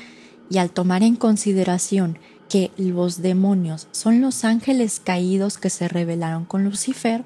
y 0.48 0.58
al 0.58 0.70
tomar 0.70 1.02
en 1.02 1.16
consideración 1.16 2.18
que 2.48 2.70
los 2.76 3.22
demonios 3.22 3.88
son 3.90 4.20
los 4.20 4.44
ángeles 4.44 5.00
caídos 5.02 5.58
que 5.58 5.70
se 5.70 5.88
rebelaron 5.88 6.44
con 6.44 6.64
Lucifer, 6.64 7.24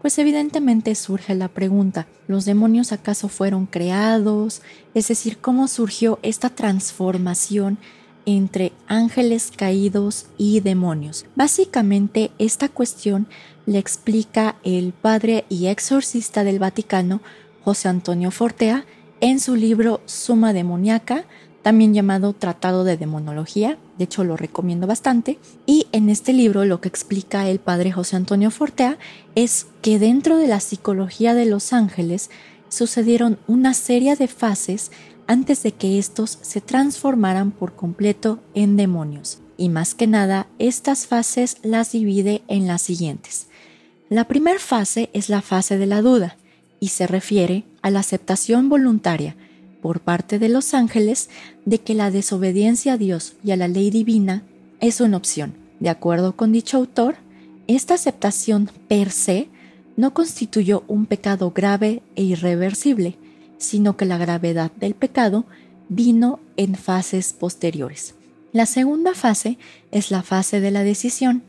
pues 0.00 0.18
evidentemente 0.18 0.94
surge 0.96 1.34
la 1.34 1.48
pregunta, 1.48 2.08
¿los 2.26 2.44
demonios 2.44 2.90
acaso 2.90 3.28
fueron 3.28 3.66
creados? 3.66 4.60
Es 4.94 5.08
decir, 5.08 5.38
¿cómo 5.38 5.68
surgió 5.68 6.18
esta 6.22 6.50
transformación 6.50 7.78
entre 8.26 8.72
ángeles 8.88 9.52
caídos 9.56 10.26
y 10.38 10.58
demonios? 10.58 11.26
Básicamente 11.36 12.32
esta 12.38 12.68
cuestión 12.68 13.28
le 13.64 13.78
explica 13.78 14.56
el 14.64 14.92
padre 14.92 15.44
y 15.48 15.66
exorcista 15.66 16.42
del 16.42 16.58
Vaticano, 16.58 17.20
José 17.62 17.88
Antonio 17.88 18.32
Fortea, 18.32 18.84
en 19.20 19.38
su 19.38 19.54
libro 19.54 20.00
Suma 20.06 20.52
Demoníaca, 20.52 21.26
también 21.62 21.94
llamado 21.94 22.32
Tratado 22.32 22.82
de 22.82 22.96
Demonología, 22.96 23.78
de 23.98 24.04
hecho 24.04 24.24
lo 24.24 24.36
recomiendo 24.36 24.86
bastante, 24.86 25.38
y 25.66 25.86
en 25.92 26.08
este 26.08 26.32
libro 26.32 26.64
lo 26.64 26.80
que 26.80 26.88
explica 26.88 27.48
el 27.48 27.58
padre 27.58 27.92
José 27.92 28.16
Antonio 28.16 28.50
Fortea 28.50 28.98
es 29.34 29.66
que 29.82 29.98
dentro 29.98 30.36
de 30.36 30.46
la 30.46 30.60
psicología 30.60 31.34
de 31.34 31.46
los 31.46 31.72
ángeles 31.72 32.30
sucedieron 32.68 33.38
una 33.46 33.74
serie 33.74 34.16
de 34.16 34.28
fases 34.28 34.90
antes 35.26 35.62
de 35.62 35.72
que 35.72 35.98
estos 35.98 36.38
se 36.42 36.60
transformaran 36.60 37.52
por 37.52 37.74
completo 37.74 38.40
en 38.54 38.76
demonios. 38.76 39.38
Y 39.56 39.68
más 39.68 39.94
que 39.94 40.06
nada, 40.06 40.48
estas 40.58 41.06
fases 41.06 41.58
las 41.62 41.92
divide 41.92 42.42
en 42.48 42.66
las 42.66 42.82
siguientes. 42.82 43.48
La 44.08 44.26
primera 44.26 44.58
fase 44.58 45.10
es 45.12 45.28
la 45.28 45.42
fase 45.42 45.78
de 45.78 45.86
la 45.86 46.02
duda 46.02 46.36
y 46.80 46.88
se 46.88 47.06
refiere 47.06 47.64
a 47.80 47.90
la 47.90 48.00
aceptación 48.00 48.68
voluntaria 48.68 49.36
por 49.82 50.00
parte 50.00 50.38
de 50.38 50.48
los 50.48 50.72
ángeles 50.72 51.28
de 51.66 51.78
que 51.78 51.94
la 51.94 52.10
desobediencia 52.10 52.94
a 52.94 52.98
Dios 52.98 53.34
y 53.44 53.50
a 53.50 53.56
la 53.56 53.68
ley 53.68 53.90
divina 53.90 54.44
es 54.80 55.00
una 55.00 55.18
opción. 55.18 55.54
De 55.80 55.90
acuerdo 55.90 56.36
con 56.36 56.52
dicho 56.52 56.78
autor, 56.78 57.16
esta 57.66 57.94
aceptación 57.94 58.70
per 58.88 59.10
se 59.10 59.48
no 59.96 60.14
constituyó 60.14 60.84
un 60.86 61.06
pecado 61.06 61.50
grave 61.50 62.02
e 62.16 62.22
irreversible, 62.22 63.16
sino 63.58 63.96
que 63.96 64.06
la 64.06 64.18
gravedad 64.18 64.72
del 64.72 64.94
pecado 64.94 65.44
vino 65.88 66.40
en 66.56 66.76
fases 66.76 67.32
posteriores. 67.32 68.14
La 68.52 68.66
segunda 68.66 69.14
fase 69.14 69.58
es 69.90 70.10
la 70.10 70.22
fase 70.22 70.60
de 70.60 70.70
la 70.70 70.84
decisión, 70.84 71.42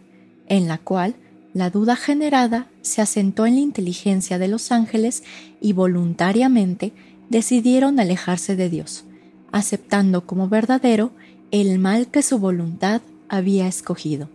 en 0.47 0.67
la 0.67 0.77
cual 0.77 1.15
la 1.53 1.69
duda 1.69 1.95
generada 1.95 2.67
se 2.81 3.01
asentó 3.01 3.45
en 3.45 3.55
la 3.55 3.61
inteligencia 3.61 4.39
de 4.39 4.47
los 4.47 4.71
ángeles 4.71 5.23
y 5.61 5.73
voluntariamente 5.73 6.93
decidieron 7.33 7.99
alejarse 7.99 8.55
de 8.55 8.69
Dios, 8.69 9.05
aceptando 9.51 10.27
como 10.27 10.47
verdadero 10.47 11.11
el 11.49 11.79
mal 11.79 12.07
que 12.07 12.21
su 12.21 12.37
voluntad 12.37 13.01
había 13.27 13.67
escogido. 13.67 14.29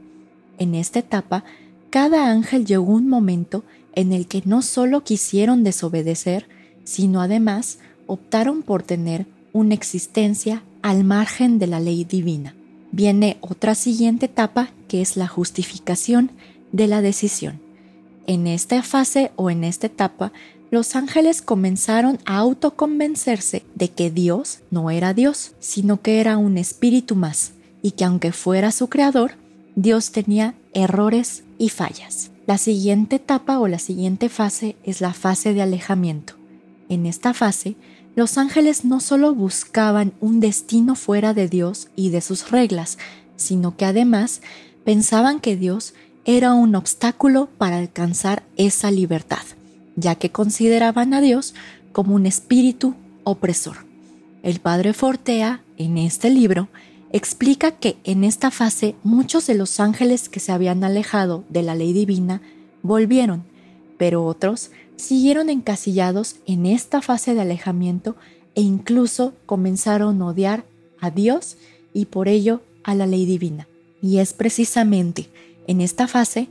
En 0.58 0.74
esta 0.74 0.98
etapa, 0.98 1.44
cada 1.90 2.28
ángel 2.28 2.66
llegó 2.66 2.92
un 2.92 3.08
momento 3.08 3.62
en 3.94 4.12
el 4.12 4.26
que 4.26 4.42
no 4.44 4.62
solo 4.62 5.04
quisieron 5.04 5.62
desobedecer, 5.62 6.48
sino 6.82 7.20
además 7.20 7.78
optaron 8.08 8.62
por 8.62 8.82
tener 8.82 9.26
una 9.52 9.74
existencia 9.74 10.64
al 10.82 11.04
margen 11.04 11.60
de 11.60 11.68
la 11.68 11.78
ley 11.78 12.02
divina. 12.02 12.56
Viene 12.90 13.36
otra 13.40 13.76
siguiente 13.76 14.26
etapa 14.26 14.70
que 14.88 15.02
es 15.02 15.16
la 15.16 15.28
justificación 15.28 16.32
de 16.72 16.88
la 16.88 17.00
decisión. 17.00 17.60
En 18.26 18.48
esta 18.48 18.82
fase 18.82 19.30
o 19.36 19.50
en 19.50 19.62
esta 19.62 19.86
etapa, 19.86 20.32
los 20.70 20.96
ángeles 20.96 21.42
comenzaron 21.42 22.18
a 22.24 22.38
autoconvencerse 22.38 23.64
de 23.74 23.90
que 23.90 24.10
Dios 24.10 24.60
no 24.70 24.90
era 24.90 25.14
Dios, 25.14 25.52
sino 25.60 26.02
que 26.02 26.20
era 26.20 26.36
un 26.36 26.58
espíritu 26.58 27.14
más, 27.14 27.52
y 27.82 27.92
que 27.92 28.04
aunque 28.04 28.32
fuera 28.32 28.70
su 28.70 28.88
creador, 28.88 29.32
Dios 29.76 30.12
tenía 30.12 30.54
errores 30.74 31.44
y 31.58 31.70
fallas. 31.70 32.30
La 32.46 32.58
siguiente 32.58 33.16
etapa 33.16 33.58
o 33.58 33.68
la 33.68 33.78
siguiente 33.78 34.28
fase 34.28 34.76
es 34.82 35.00
la 35.00 35.12
fase 35.12 35.54
de 35.54 35.62
alejamiento. 35.62 36.34
En 36.88 37.06
esta 37.06 37.34
fase, 37.34 37.76
los 38.16 38.38
ángeles 38.38 38.84
no 38.84 39.00
solo 39.00 39.34
buscaban 39.34 40.12
un 40.20 40.40
destino 40.40 40.94
fuera 40.96 41.34
de 41.34 41.48
Dios 41.48 41.88
y 41.94 42.10
de 42.10 42.20
sus 42.20 42.50
reglas, 42.50 42.98
sino 43.36 43.76
que 43.76 43.84
además 43.84 44.40
pensaban 44.84 45.40
que 45.40 45.56
Dios 45.56 45.94
era 46.24 46.52
un 46.52 46.74
obstáculo 46.74 47.48
para 47.58 47.78
alcanzar 47.78 48.42
esa 48.56 48.90
libertad, 48.90 49.42
ya 49.98 50.14
que 50.14 50.30
consideraban 50.30 51.14
a 51.14 51.20
Dios 51.20 51.54
como 51.92 52.14
un 52.14 52.26
espíritu 52.26 52.94
opresor. 53.24 53.78
El 54.42 54.60
padre 54.60 54.92
Fortea, 54.92 55.62
en 55.76 55.98
este 55.98 56.30
libro, 56.30 56.68
explica 57.10 57.72
que 57.72 57.96
en 58.04 58.24
esta 58.24 58.50
fase 58.50 58.94
muchos 59.02 59.46
de 59.46 59.54
los 59.54 59.80
ángeles 59.80 60.28
que 60.28 60.40
se 60.40 60.52
habían 60.52 60.84
alejado 60.84 61.44
de 61.48 61.62
la 61.62 61.74
ley 61.74 61.92
divina 61.92 62.40
volvieron, 62.82 63.44
pero 63.96 64.24
otros 64.24 64.70
siguieron 64.96 65.50
encasillados 65.50 66.36
en 66.46 66.66
esta 66.66 67.02
fase 67.02 67.34
de 67.34 67.40
alejamiento 67.40 68.16
e 68.54 68.60
incluso 68.60 69.34
comenzaron 69.46 70.20
a 70.22 70.26
odiar 70.26 70.64
a 71.00 71.10
Dios 71.10 71.56
y 71.92 72.06
por 72.06 72.28
ello 72.28 72.62
a 72.84 72.94
la 72.94 73.06
ley 73.06 73.26
divina. 73.26 73.66
Y 74.00 74.18
es 74.18 74.32
precisamente 74.32 75.28
en 75.66 75.80
esta 75.80 76.06
fase 76.06 76.48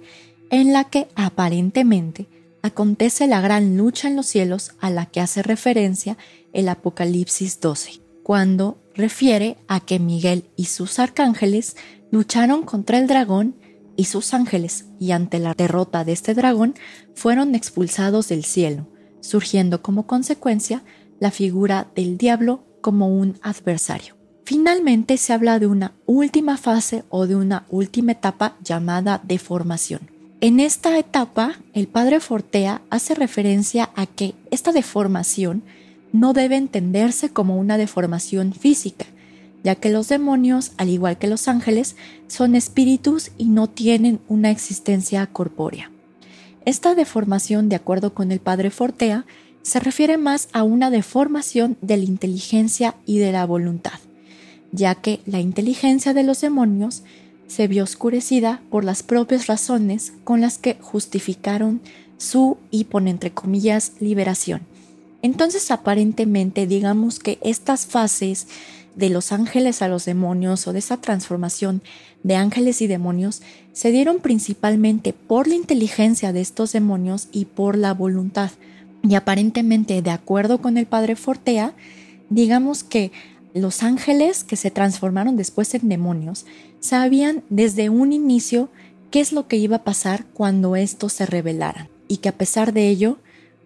en 0.49 0.73
la 0.73 0.85
que 0.85 1.07
aparentemente 1.15 2.27
acontece 2.61 3.27
la 3.27 3.41
gran 3.41 3.77
lucha 3.77 4.07
en 4.07 4.15
los 4.15 4.25
cielos 4.25 4.71
a 4.79 4.89
la 4.89 5.05
que 5.05 5.21
hace 5.21 5.43
referencia 5.43 6.17
el 6.53 6.69
Apocalipsis 6.69 7.59
12, 7.59 8.01
cuando 8.23 8.77
refiere 8.95 9.57
a 9.67 9.79
que 9.79 9.99
Miguel 9.99 10.49
y 10.55 10.65
sus 10.65 10.99
arcángeles 10.99 11.75
lucharon 12.11 12.63
contra 12.63 12.97
el 12.97 13.07
dragón 13.07 13.55
y 13.95 14.05
sus 14.05 14.33
ángeles, 14.33 14.85
y 14.99 15.11
ante 15.11 15.39
la 15.39 15.53
derrota 15.53 16.03
de 16.03 16.13
este 16.13 16.33
dragón 16.33 16.75
fueron 17.15 17.55
expulsados 17.55 18.27
del 18.27 18.43
cielo, 18.43 18.87
surgiendo 19.21 19.81
como 19.81 20.07
consecuencia 20.07 20.83
la 21.19 21.31
figura 21.31 21.87
del 21.95 22.17
diablo 22.17 22.63
como 22.81 23.07
un 23.07 23.37
adversario. 23.41 24.15
Finalmente 24.45 25.17
se 25.17 25.33
habla 25.33 25.59
de 25.59 25.67
una 25.67 25.93
última 26.05 26.57
fase 26.57 27.03
o 27.09 27.27
de 27.27 27.35
una 27.35 27.65
última 27.69 28.13
etapa 28.13 28.55
llamada 28.63 29.21
deformación. 29.23 30.16
En 30.39 30.59
esta 30.59 30.99
etapa, 30.99 31.55
el 31.73 31.87
padre 31.87 32.19
Fortea 32.19 32.81
hace 32.91 33.15
referencia 33.15 33.89
a 33.95 34.05
que 34.05 34.35
esta 34.51 34.71
deformación 34.71 35.63
no 36.13 36.33
debe 36.33 36.57
entenderse 36.57 37.29
como 37.29 37.57
una 37.57 37.77
deformación 37.77 38.53
física, 38.53 39.05
ya 39.63 39.73
que 39.73 39.89
los 39.89 40.09
demonios, 40.09 40.73
al 40.77 40.89
igual 40.89 41.17
que 41.17 41.27
los 41.27 41.47
ángeles, 41.47 41.95
son 42.27 42.53
espíritus 42.53 43.31
y 43.39 43.45
no 43.45 43.67
tienen 43.67 44.19
una 44.27 44.51
existencia 44.51 45.25
corpórea. 45.25 45.89
Esta 46.65 46.93
deformación, 46.93 47.67
de 47.67 47.77
acuerdo 47.77 48.13
con 48.13 48.31
el 48.31 48.39
padre 48.39 48.69
Fortea, 48.69 49.25
se 49.63 49.79
refiere 49.79 50.17
más 50.17 50.49
a 50.53 50.61
una 50.61 50.91
deformación 50.91 51.77
de 51.81 51.97
la 51.97 52.03
inteligencia 52.03 52.95
y 53.07 53.17
de 53.17 53.31
la 53.31 53.45
voluntad 53.45 53.99
ya 54.71 54.95
que 54.95 55.21
la 55.25 55.39
inteligencia 55.39 56.13
de 56.13 56.23
los 56.23 56.41
demonios 56.41 57.03
se 57.47 57.67
vio 57.67 57.83
oscurecida 57.83 58.61
por 58.69 58.83
las 58.83 59.03
propias 59.03 59.47
razones 59.47 60.13
con 60.23 60.41
las 60.41 60.57
que 60.57 60.77
justificaron 60.81 61.81
su, 62.17 62.57
y 62.71 62.85
pone 62.85 63.11
entre 63.11 63.31
comillas, 63.31 63.93
liberación. 63.99 64.61
Entonces, 65.21 65.71
aparentemente, 65.71 66.67
digamos 66.67 67.19
que 67.19 67.39
estas 67.41 67.85
fases 67.85 68.47
de 68.95 69.09
los 69.09 69.31
ángeles 69.31 69.81
a 69.81 69.87
los 69.87 70.05
demonios 70.05 70.67
o 70.67 70.73
de 70.73 70.79
esa 70.79 70.97
transformación 70.97 71.81
de 72.23 72.35
ángeles 72.35 72.81
y 72.81 72.87
demonios 72.87 73.41
se 73.71 73.91
dieron 73.91 74.19
principalmente 74.19 75.13
por 75.13 75.47
la 75.47 75.55
inteligencia 75.55 76.33
de 76.33 76.41
estos 76.41 76.71
demonios 76.71 77.27
y 77.31 77.45
por 77.45 77.77
la 77.77 77.93
voluntad. 77.93 78.51
Y 79.03 79.13
aparentemente, 79.13 80.01
de 80.01 80.09
acuerdo 80.09 80.59
con 80.59 80.77
el 80.77 80.87
padre 80.87 81.15
Fortea, 81.15 81.73
digamos 82.29 82.83
que 82.83 83.11
los 83.57 83.83
ángeles 83.83 84.43
que 84.43 84.55
se 84.55 84.71
transformaron 84.71 85.35
después 85.35 85.73
en 85.73 85.89
demonios 85.89 86.45
sabían 86.79 87.43
desde 87.49 87.89
un 87.89 88.13
inicio 88.13 88.69
qué 89.11 89.19
es 89.19 89.31
lo 89.31 89.47
que 89.47 89.57
iba 89.57 89.77
a 89.77 89.83
pasar 89.83 90.25
cuando 90.33 90.75
estos 90.75 91.13
se 91.13 91.25
rebelaran 91.25 91.89
y 92.07 92.17
que 92.17 92.29
a 92.29 92.37
pesar 92.37 92.73
de 92.73 92.87
ello, 92.87 93.17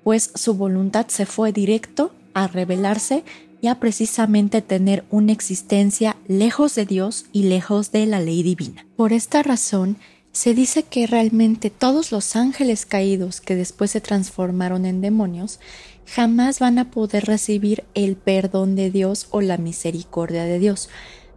pues 0.04 0.32
su 0.36 0.56
voluntad 0.56 1.08
se 1.08 1.26
fue 1.26 1.52
directo 1.52 2.14
a 2.34 2.48
rebelarse 2.48 3.24
y 3.62 3.68
a 3.68 3.80
precisamente 3.80 4.62
tener 4.62 5.04
una 5.12 5.32
existencia 5.32 6.18
lejos 6.28 6.74
de 6.76 6.86
Dios 6.86 7.26
y 7.32 7.44
lejos 7.44 7.92
de 7.92 8.08
la 8.08 8.20
ley 8.20 8.42
divina. 8.42 8.86
Por 8.96 9.14
esta 9.14 9.44
razón, 9.44 9.98
se 10.32 10.54
dice 10.54 10.84
que 10.84 11.08
realmente 11.08 11.70
todos 11.70 12.12
los 12.12 12.36
ángeles 12.36 12.86
caídos 12.86 13.42
que 13.42 13.56
después 13.56 13.92
se 13.92 14.02
transformaron 14.02 14.86
en 14.86 15.02
demonios 15.02 15.60
jamás 16.06 16.60
van 16.60 16.80
a 16.80 16.92
poder 16.92 17.26
recibir 17.26 17.84
el 17.94 18.16
perdón 18.16 18.76
de 18.76 18.92
Dios 18.92 19.28
o 19.32 19.42
la 19.42 19.58
misericordia 19.58 20.44
de 20.44 20.60
Dios, 20.60 20.90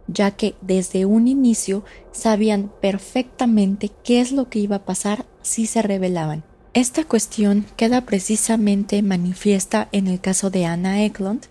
ya 0.07 0.31
que 0.31 0.55
desde 0.61 1.05
un 1.05 1.27
inicio 1.27 1.83
sabían 2.11 2.71
perfectamente 2.81 3.91
qué 4.03 4.21
es 4.21 4.31
lo 4.31 4.49
que 4.49 4.59
iba 4.59 4.77
a 4.77 4.85
pasar 4.85 5.25
si 5.41 5.65
se 5.65 5.81
rebelaban. 5.81 6.43
Esta 6.73 7.05
cuestión 7.05 7.65
queda 7.77 8.01
precisamente 8.01 9.01
manifiesta 9.01 9.87
en 9.91 10.07
el 10.07 10.19
caso 10.19 10.49
de 10.49 10.65
Anna 10.65 11.03
Eklund, 11.03 11.45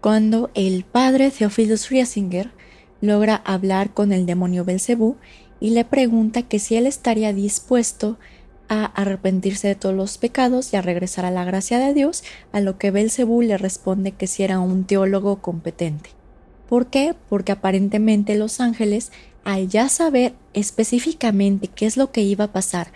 cuando 0.00 0.50
el 0.54 0.84
padre 0.84 1.30
Theophilus 1.30 1.90
Riesinger 1.90 2.50
logra 3.02 3.36
hablar 3.44 3.92
con 3.92 4.12
el 4.12 4.24
demonio 4.24 4.64
Belcebú 4.64 5.16
y 5.60 5.70
le 5.70 5.84
pregunta 5.84 6.42
que 6.42 6.58
si 6.58 6.76
él 6.76 6.86
estaría 6.86 7.34
dispuesto 7.34 8.18
a 8.18 8.39
arrepentirse 8.70 9.66
de 9.66 9.74
todos 9.74 9.94
los 9.94 10.16
pecados 10.16 10.72
y 10.72 10.76
a 10.76 10.82
regresar 10.82 11.24
a 11.24 11.32
la 11.32 11.44
gracia 11.44 11.80
de 11.80 11.92
Dios, 11.92 12.22
a 12.52 12.60
lo 12.60 12.78
que 12.78 12.92
Belcebú 12.92 13.42
le 13.42 13.58
responde 13.58 14.12
que 14.12 14.28
si 14.28 14.44
era 14.44 14.60
un 14.60 14.84
teólogo 14.84 15.42
competente. 15.42 16.10
¿Por 16.68 16.86
qué? 16.86 17.16
Porque 17.28 17.50
aparentemente 17.50 18.36
los 18.36 18.60
ángeles, 18.60 19.10
al 19.42 19.68
ya 19.68 19.88
saber 19.88 20.34
específicamente 20.54 21.66
qué 21.66 21.86
es 21.86 21.96
lo 21.96 22.12
que 22.12 22.22
iba 22.22 22.44
a 22.44 22.52
pasar 22.52 22.92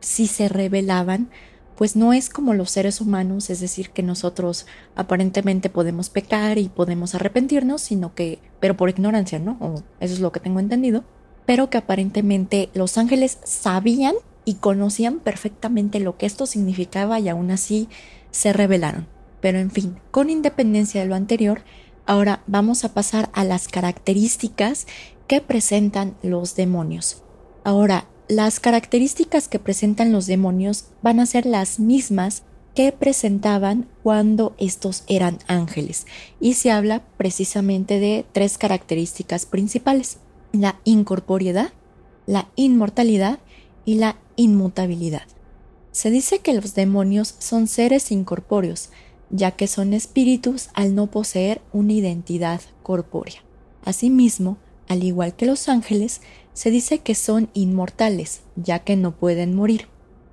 si 0.00 0.26
se 0.26 0.50
rebelaban, 0.50 1.30
pues 1.74 1.96
no 1.96 2.12
es 2.12 2.28
como 2.28 2.52
los 2.52 2.70
seres 2.70 3.00
humanos, 3.00 3.48
es 3.48 3.60
decir, 3.60 3.90
que 3.90 4.02
nosotros 4.02 4.66
aparentemente 4.94 5.70
podemos 5.70 6.10
pecar 6.10 6.58
y 6.58 6.68
podemos 6.68 7.14
arrepentirnos, 7.14 7.80
sino 7.80 8.14
que, 8.14 8.40
pero 8.60 8.76
por 8.76 8.90
ignorancia, 8.90 9.38
¿no? 9.38 9.56
Eso 10.00 10.12
es 10.12 10.20
lo 10.20 10.32
que 10.32 10.40
tengo 10.40 10.60
entendido, 10.60 11.02
pero 11.46 11.70
que 11.70 11.78
aparentemente 11.78 12.68
los 12.74 12.98
ángeles 12.98 13.38
sabían 13.44 14.14
y 14.44 14.54
conocían 14.54 15.20
perfectamente 15.20 16.00
lo 16.00 16.16
que 16.16 16.26
esto 16.26 16.46
significaba 16.46 17.20
y 17.20 17.28
aún 17.28 17.50
así 17.50 17.88
se 18.30 18.52
rebelaron. 18.52 19.06
Pero 19.40 19.58
en 19.58 19.70
fin, 19.70 19.98
con 20.10 20.30
independencia 20.30 21.00
de 21.02 21.06
lo 21.06 21.14
anterior, 21.14 21.62
ahora 22.06 22.42
vamos 22.46 22.84
a 22.84 22.94
pasar 22.94 23.30
a 23.32 23.44
las 23.44 23.68
características 23.68 24.86
que 25.26 25.40
presentan 25.40 26.16
los 26.22 26.56
demonios. 26.56 27.22
Ahora, 27.62 28.06
las 28.28 28.60
características 28.60 29.48
que 29.48 29.58
presentan 29.58 30.12
los 30.12 30.26
demonios 30.26 30.86
van 31.02 31.20
a 31.20 31.26
ser 31.26 31.46
las 31.46 31.78
mismas 31.78 32.42
que 32.74 32.90
presentaban 32.90 33.86
cuando 34.02 34.54
estos 34.58 35.04
eran 35.06 35.38
ángeles. 35.46 36.06
Y 36.40 36.54
se 36.54 36.70
habla 36.70 37.02
precisamente 37.16 38.00
de 38.00 38.24
tres 38.32 38.58
características 38.58 39.46
principales. 39.46 40.18
La 40.52 40.80
incorporiedad, 40.84 41.72
la 42.26 42.48
inmortalidad 42.56 43.38
y 43.84 43.96
la 43.96 44.16
inmutabilidad. 44.36 45.22
Se 45.92 46.10
dice 46.10 46.40
que 46.40 46.54
los 46.54 46.74
demonios 46.74 47.34
son 47.38 47.66
seres 47.66 48.10
incorpóreos, 48.10 48.90
ya 49.30 49.52
que 49.52 49.66
son 49.66 49.94
espíritus 49.94 50.68
al 50.74 50.94
no 50.94 51.06
poseer 51.06 51.60
una 51.72 51.92
identidad 51.92 52.60
corpórea. 52.82 53.42
Asimismo, 53.84 54.58
al 54.88 55.02
igual 55.02 55.34
que 55.34 55.46
los 55.46 55.68
ángeles, 55.68 56.20
se 56.52 56.70
dice 56.70 56.98
que 56.98 57.14
son 57.14 57.48
inmortales, 57.54 58.42
ya 58.56 58.80
que 58.80 58.96
no 58.96 59.12
pueden 59.12 59.54
morir. 59.54 59.88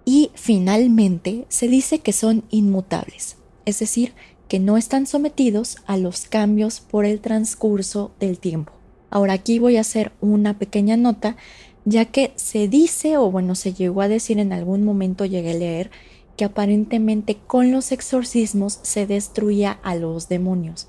Y 0.05 0.31
finalmente, 0.35 1.45
se 1.49 1.67
dice 1.67 1.99
que 1.99 2.13
son 2.13 2.43
inmutables, 2.49 3.37
es 3.65 3.79
decir, 3.79 4.13
que 4.47 4.59
no 4.59 4.77
están 4.77 5.07
sometidos 5.07 5.77
a 5.85 5.97
los 5.97 6.25
cambios 6.25 6.79
por 6.81 7.05
el 7.05 7.21
transcurso 7.21 8.11
del 8.19 8.39
tiempo. 8.39 8.73
Ahora 9.09 9.33
aquí 9.33 9.59
voy 9.59 9.77
a 9.77 9.81
hacer 9.81 10.11
una 10.21 10.57
pequeña 10.57 10.97
nota 10.97 11.37
ya 11.85 12.05
que 12.05 12.33
se 12.35 12.67
dice, 12.67 13.17
o 13.17 13.31
bueno, 13.31 13.55
se 13.55 13.73
llegó 13.73 14.01
a 14.01 14.07
decir 14.07 14.39
en 14.39 14.53
algún 14.53 14.83
momento, 14.83 15.25
llegué 15.25 15.51
a 15.51 15.55
leer, 15.55 15.91
que 16.37 16.45
aparentemente 16.45 17.37
con 17.47 17.71
los 17.71 17.91
exorcismos 17.91 18.79
se 18.83 19.07
destruía 19.07 19.71
a 19.83 19.95
los 19.95 20.29
demonios. 20.29 20.87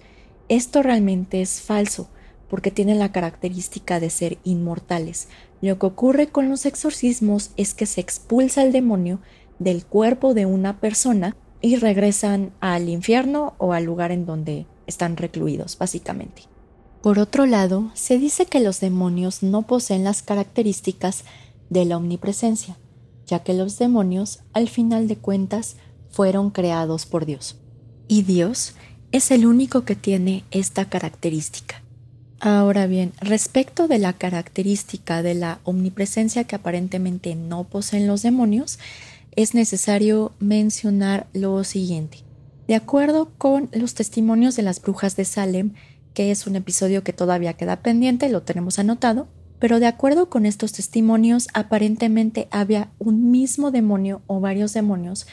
Esto 0.48 0.82
realmente 0.82 1.40
es 1.40 1.60
falso, 1.60 2.08
porque 2.48 2.70
tienen 2.70 2.98
la 2.98 3.12
característica 3.12 4.00
de 4.00 4.10
ser 4.10 4.38
inmortales. 4.44 5.28
Lo 5.60 5.78
que 5.78 5.86
ocurre 5.86 6.28
con 6.28 6.48
los 6.48 6.66
exorcismos 6.66 7.52
es 7.56 7.72
que 7.74 7.86
se 7.86 8.00
expulsa 8.00 8.62
el 8.62 8.72
demonio 8.72 9.20
del 9.58 9.86
cuerpo 9.86 10.34
de 10.34 10.44
una 10.46 10.80
persona 10.80 11.36
y 11.60 11.76
regresan 11.76 12.52
al 12.60 12.88
infierno 12.88 13.54
o 13.58 13.72
al 13.72 13.84
lugar 13.84 14.12
en 14.12 14.26
donde 14.26 14.66
están 14.86 15.16
recluidos, 15.16 15.78
básicamente. 15.78 16.51
Por 17.02 17.18
otro 17.18 17.46
lado, 17.46 17.90
se 17.94 18.18
dice 18.18 18.46
que 18.46 18.60
los 18.60 18.78
demonios 18.78 19.42
no 19.42 19.62
poseen 19.62 20.04
las 20.04 20.22
características 20.22 21.24
de 21.68 21.84
la 21.84 21.96
omnipresencia, 21.96 22.78
ya 23.26 23.40
que 23.40 23.54
los 23.54 23.76
demonios, 23.76 24.38
al 24.52 24.68
final 24.68 25.08
de 25.08 25.16
cuentas, 25.16 25.76
fueron 26.10 26.50
creados 26.50 27.06
por 27.06 27.26
Dios. 27.26 27.56
Y 28.06 28.22
Dios 28.22 28.74
es 29.10 29.32
el 29.32 29.46
único 29.46 29.84
que 29.84 29.96
tiene 29.96 30.44
esta 30.52 30.88
característica. 30.88 31.82
Ahora 32.38 32.86
bien, 32.86 33.12
respecto 33.20 33.88
de 33.88 33.98
la 33.98 34.12
característica 34.12 35.22
de 35.22 35.34
la 35.34 35.58
omnipresencia 35.64 36.44
que 36.44 36.56
aparentemente 36.56 37.34
no 37.34 37.64
poseen 37.64 38.06
los 38.06 38.22
demonios, 38.22 38.78
es 39.34 39.54
necesario 39.54 40.32
mencionar 40.38 41.26
lo 41.32 41.64
siguiente. 41.64 42.18
De 42.68 42.74
acuerdo 42.76 43.30
con 43.38 43.70
los 43.72 43.94
testimonios 43.94 44.54
de 44.56 44.62
las 44.62 44.80
brujas 44.80 45.16
de 45.16 45.24
Salem, 45.24 45.72
que 46.14 46.30
es 46.30 46.46
un 46.46 46.56
episodio 46.56 47.02
que 47.02 47.12
todavía 47.12 47.54
queda 47.54 47.82
pendiente, 47.82 48.28
lo 48.28 48.42
tenemos 48.42 48.78
anotado, 48.78 49.28
pero 49.58 49.78
de 49.78 49.86
acuerdo 49.86 50.28
con 50.28 50.44
estos 50.44 50.72
testimonios, 50.72 51.48
aparentemente 51.54 52.48
había 52.50 52.90
un 52.98 53.30
mismo 53.30 53.70
demonio 53.70 54.22
o 54.26 54.40
varios 54.40 54.72
demonios 54.72 55.26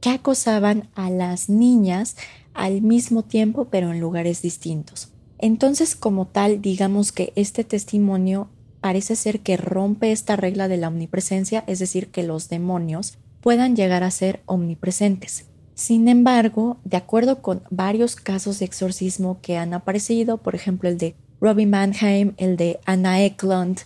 que 0.00 0.10
acosaban 0.10 0.88
a 0.94 1.08
las 1.10 1.48
niñas 1.48 2.16
al 2.52 2.82
mismo 2.82 3.22
tiempo, 3.22 3.68
pero 3.70 3.92
en 3.92 4.00
lugares 4.00 4.42
distintos. 4.42 5.12
Entonces, 5.38 5.94
como 5.94 6.26
tal, 6.26 6.62
digamos 6.62 7.12
que 7.12 7.32
este 7.36 7.64
testimonio 7.64 8.48
parece 8.80 9.16
ser 9.16 9.40
que 9.40 9.56
rompe 9.56 10.12
esta 10.12 10.36
regla 10.36 10.68
de 10.68 10.78
la 10.78 10.88
omnipresencia, 10.88 11.64
es 11.66 11.78
decir, 11.78 12.08
que 12.08 12.22
los 12.22 12.48
demonios 12.48 13.18
puedan 13.40 13.76
llegar 13.76 14.02
a 14.02 14.10
ser 14.10 14.42
omnipresentes. 14.46 15.46
Sin 15.76 16.08
embargo, 16.08 16.78
de 16.84 16.96
acuerdo 16.96 17.42
con 17.42 17.62
varios 17.68 18.16
casos 18.16 18.58
de 18.58 18.64
exorcismo 18.64 19.40
que 19.42 19.58
han 19.58 19.74
aparecido, 19.74 20.38
por 20.38 20.54
ejemplo 20.54 20.88
el 20.88 20.96
de 20.96 21.14
Robbie 21.38 21.66
Mannheim, 21.66 22.32
el 22.38 22.56
de 22.56 22.80
Anna 22.86 23.22
Eklund, 23.22 23.80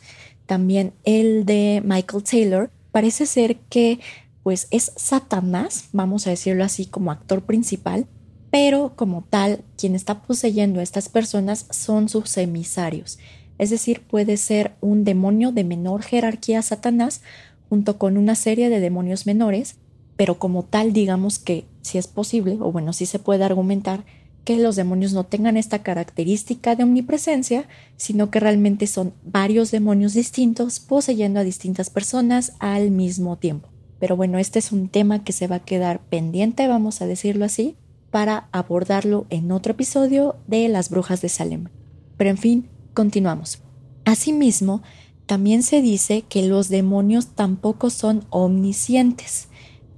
también 0.47 0.93
el 1.03 1.45
de 1.45 1.83
Michael 1.85 2.23
Taylor, 2.23 2.71
parece 2.93 3.27
ser 3.27 3.57
que 3.69 3.99
pues 4.45 4.69
es 4.71 4.93
Satanás, 4.95 5.89
vamos 5.93 6.29
a 6.29 6.31
decirlo 6.31 6.63
así 6.63 6.87
como 6.87 7.11
actor 7.11 7.43
principal, 7.43 8.07
pero 8.53 8.93
como 8.95 9.25
tal, 9.29 9.65
quien 9.77 9.97
está 9.97 10.23
poseyendo 10.23 10.79
a 10.79 10.85
estas 10.85 11.09
personas 11.09 11.67
son 11.71 12.09
sus 12.09 12.37
emisarios. 12.37 13.19
Es 13.59 13.71
decir, 13.71 14.03
puede 14.03 14.37
ser 14.37 14.77
un 14.81 15.03
demonio 15.03 15.51
de 15.51 15.65
menor 15.65 16.03
jerarquía 16.03 16.63
Satanás 16.63 17.23
junto 17.69 17.99
con 17.99 18.17
una 18.17 18.37
serie 18.37 18.71
de 18.71 18.79
demonios 18.79 19.27
menores, 19.27 19.75
pero 20.17 20.39
como 20.39 20.63
tal 20.65 20.93
digamos 20.93 21.41
que 21.41 21.65
si 21.83 21.99
es 21.99 22.07
posible, 22.07 22.59
o 22.61 22.73
bueno, 22.73 22.93
si 22.93 23.07
se 23.07 23.19
puede 23.19 23.45
argumentar 23.45 24.05
que 24.45 24.57
los 24.57 24.77
demonios 24.77 25.13
no 25.13 25.25
tengan 25.25 25.57
esta 25.57 25.83
característica 25.83 26.75
de 26.75 26.85
omnipresencia, 26.85 27.69
sino 27.97 28.31
que 28.31 28.41
realmente 28.41 28.87
son 28.87 29.13
varios 29.25 29.71
demonios 29.71 30.15
distintos 30.15 30.81
poseyendo 30.81 31.41
a 31.41 31.45
distintas 31.45 31.91
personas 31.91 32.55
al 32.59 32.91
mismo 32.91 33.37
tiempo. 33.37 33.69
Pero 33.99 34.17
bueno, 34.17 34.39
este 34.39 34.59
es 34.59 34.73
un 34.73 34.89
tema 34.89 35.25
que 35.25 35.33
se 35.33 35.47
va 35.47 35.57
a 35.57 35.65
quedar 35.65 36.01
pendiente, 36.01 36.67
vamos 36.69 37.03
a 37.03 37.07
decirlo 37.07 37.45
así, 37.45 37.77
para 38.11 38.49
abordarlo 38.51 39.27
en 39.31 39.53
otro 39.53 39.73
episodio 39.73 40.37
de 40.47 40.69
Las 40.69 40.89
Brujas 40.91 41.21
de 41.21 41.29
Salem. 41.29 41.69
Pero 42.17 42.31
en 42.31 42.39
fin, 42.39 42.69
continuamos. 42.95 43.59
Asimismo, 44.05 44.83
también 45.27 45.63
se 45.63 45.81
dice 45.81 46.23
que 46.23 46.43
los 46.43 46.69
demonios 46.69 47.29
tampoco 47.29 47.91
son 47.91 48.25
omniscientes, 48.31 49.49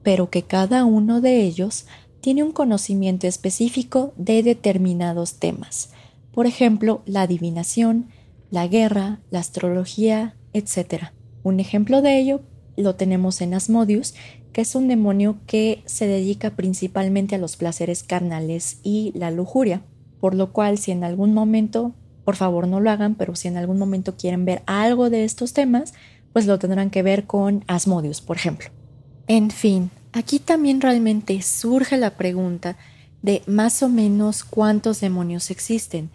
pero 0.03 0.31
que 0.31 0.43
cada 0.43 0.85
uno 0.85 1.21
de 1.21 1.43
ellos 1.43 1.87
tiene 2.21 2.43
un 2.43 2.53
conocimiento 2.53 3.27
específico 3.27 4.13
de 4.17 4.43
determinados 4.43 5.35
temas, 5.35 5.91
por 6.33 6.47
ejemplo, 6.47 7.03
la 7.05 7.23
adivinación, 7.23 8.09
la 8.51 8.67
guerra, 8.67 9.21
la 9.31 9.41
astrología, 9.41 10.35
etc. 10.53 11.13
Un 11.43 11.61
ejemplo 11.61 12.03
de 12.03 12.19
ello 12.19 12.41
lo 12.77 12.95
tenemos 12.95 13.41
en 13.41 13.55
Asmodius, 13.55 14.15
que 14.53 14.63
es 14.63 14.75
un 14.75 14.89
demonio 14.89 15.39
que 15.47 15.83
se 15.87 16.07
dedica 16.07 16.51
principalmente 16.51 17.35
a 17.35 17.39
los 17.39 17.57
placeres 17.57 18.03
carnales 18.03 18.79
y 18.83 19.13
la 19.15 19.31
lujuria, 19.31 19.83
por 20.21 20.35
lo 20.35 20.53
cual 20.53 20.79
si 20.79 20.91
en 20.91 21.05
algún 21.05 21.35
momento 21.35 21.95
por 22.25 22.37
favor 22.37 22.69
no 22.69 22.81
lo 22.81 22.91
hagan, 22.91 23.15
pero 23.15 23.35
si 23.35 23.49
en 23.49 23.57
algún 23.57 23.79
momento 23.79 24.17
quieren 24.17 24.45
ver 24.45 24.63
algo 24.67 25.11
de 25.11 25.25
estos 25.25 25.53
temas, 25.53 25.93
pues 26.33 26.47
lo 26.47 26.59
tendrán 26.59 26.91
que 26.91 27.03
ver 27.03 27.27
con 27.27 27.65
Asmodius, 27.67 28.21
por 28.21 28.37
ejemplo. 28.37 28.71
En 29.29 29.51
fin, 29.51 29.91
aquí 30.13 30.39
también 30.39 30.81
realmente 30.81 31.41
surge 31.43 31.97
la 31.97 32.11
pregunta 32.17 32.77
de 33.23 33.43
más 33.47 33.83
o 33.83 33.89
menos 33.89 34.45
cuántos 34.45 35.01
demonios 35.01 35.51
existen, 35.51 36.11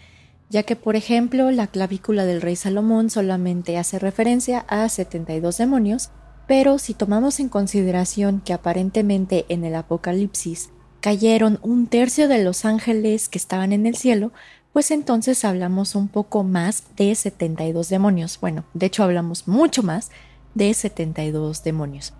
ya 0.49 0.63
que 0.63 0.75
por 0.75 0.95
ejemplo 0.95 1.51
la 1.51 1.67
clavícula 1.67 2.25
del 2.25 2.41
rey 2.41 2.55
Salomón 2.55 3.09
solamente 3.09 3.77
hace 3.77 3.97
referencia 3.97 4.65
a 4.67 4.87
72 4.87 5.57
demonios, 5.57 6.09
pero 6.47 6.79
si 6.79 6.93
tomamos 6.93 7.39
en 7.39 7.49
consideración 7.49 8.41
que 8.41 8.53
aparentemente 8.53 9.45
en 9.49 9.63
el 9.63 9.75
Apocalipsis 9.75 10.69
cayeron 11.01 11.59
un 11.61 11.87
tercio 11.87 12.27
de 12.27 12.43
los 12.43 12.65
ángeles 12.65 13.29
que 13.29 13.37
estaban 13.37 13.71
en 13.71 13.85
el 13.85 13.95
cielo, 13.95 14.31
pues 14.73 14.91
entonces 14.91 15.43
hablamos 15.45 15.95
un 15.95 16.07
poco 16.07 16.43
más 16.43 16.83
de 16.97 17.15
72 17.15 17.89
demonios. 17.89 18.39
Bueno, 18.39 18.65
de 18.73 18.85
hecho 18.85 19.03
hablamos 19.03 19.47
mucho 19.47 19.83
más 19.83 20.11
de 20.55 20.73
72 20.73 21.63
demonios. 21.63 22.13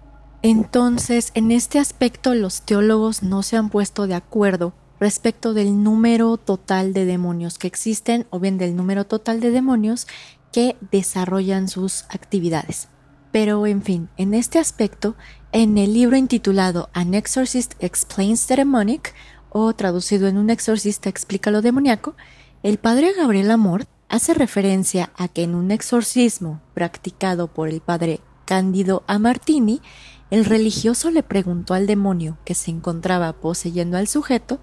Entonces, 0.50 1.32
en 1.34 1.52
este 1.52 1.78
aspecto 1.78 2.34
los 2.34 2.62
teólogos 2.62 3.22
no 3.22 3.44
se 3.44 3.58
han 3.58 3.70
puesto 3.70 4.08
de 4.08 4.14
acuerdo 4.14 4.72
respecto 4.98 5.54
del 5.54 5.84
número 5.84 6.38
total 6.38 6.94
de 6.94 7.04
demonios 7.04 7.58
que 7.58 7.68
existen 7.68 8.26
o 8.30 8.40
bien 8.40 8.58
del 8.58 8.74
número 8.78 9.06
total 9.06 9.42
de 9.42 9.52
demonios 9.52 10.08
que 10.54 10.78
desarrollan 10.90 11.68
sus 11.68 12.06
actividades. 12.08 12.88
Pero 13.34 13.68
en 13.68 13.82
fin, 13.82 14.08
en 14.16 14.34
este 14.34 14.58
aspecto, 14.58 15.18
en 15.52 15.78
el 15.78 15.94
libro 15.94 16.16
intitulado 16.16 16.90
An 16.94 17.14
Exorcist 17.14 17.74
Explains 17.80 18.48
the 18.48 18.56
Demonic, 18.56 19.14
o 19.50 19.74
traducido 19.74 20.30
en 20.30 20.38
Un 20.38 20.50
exorcista 20.50 21.10
explica 21.10 21.52
lo 21.52 21.62
demoníaco, 21.62 22.16
el 22.64 22.78
padre 22.78 23.12
Gabriel 23.12 23.52
Amor 23.52 23.86
hace 24.08 24.34
referencia 24.34 25.12
a 25.18 25.28
que 25.28 25.44
en 25.44 25.56
un 25.56 25.72
exorcismo 25.72 26.62
practicado 26.74 27.50
por 27.50 27.68
el 27.68 27.82
padre 27.82 28.22
Cándido 28.46 29.04
Amartini, 29.08 29.82
el 30.30 30.46
religioso 30.46 31.12
le 31.12 31.24
preguntó 31.24 31.74
al 31.74 31.88
demonio 31.88 32.38
que 32.46 32.54
se 32.54 32.72
encontraba 32.72 33.34
poseyendo 33.34 33.98
al 33.98 34.08
sujeto 34.08 34.60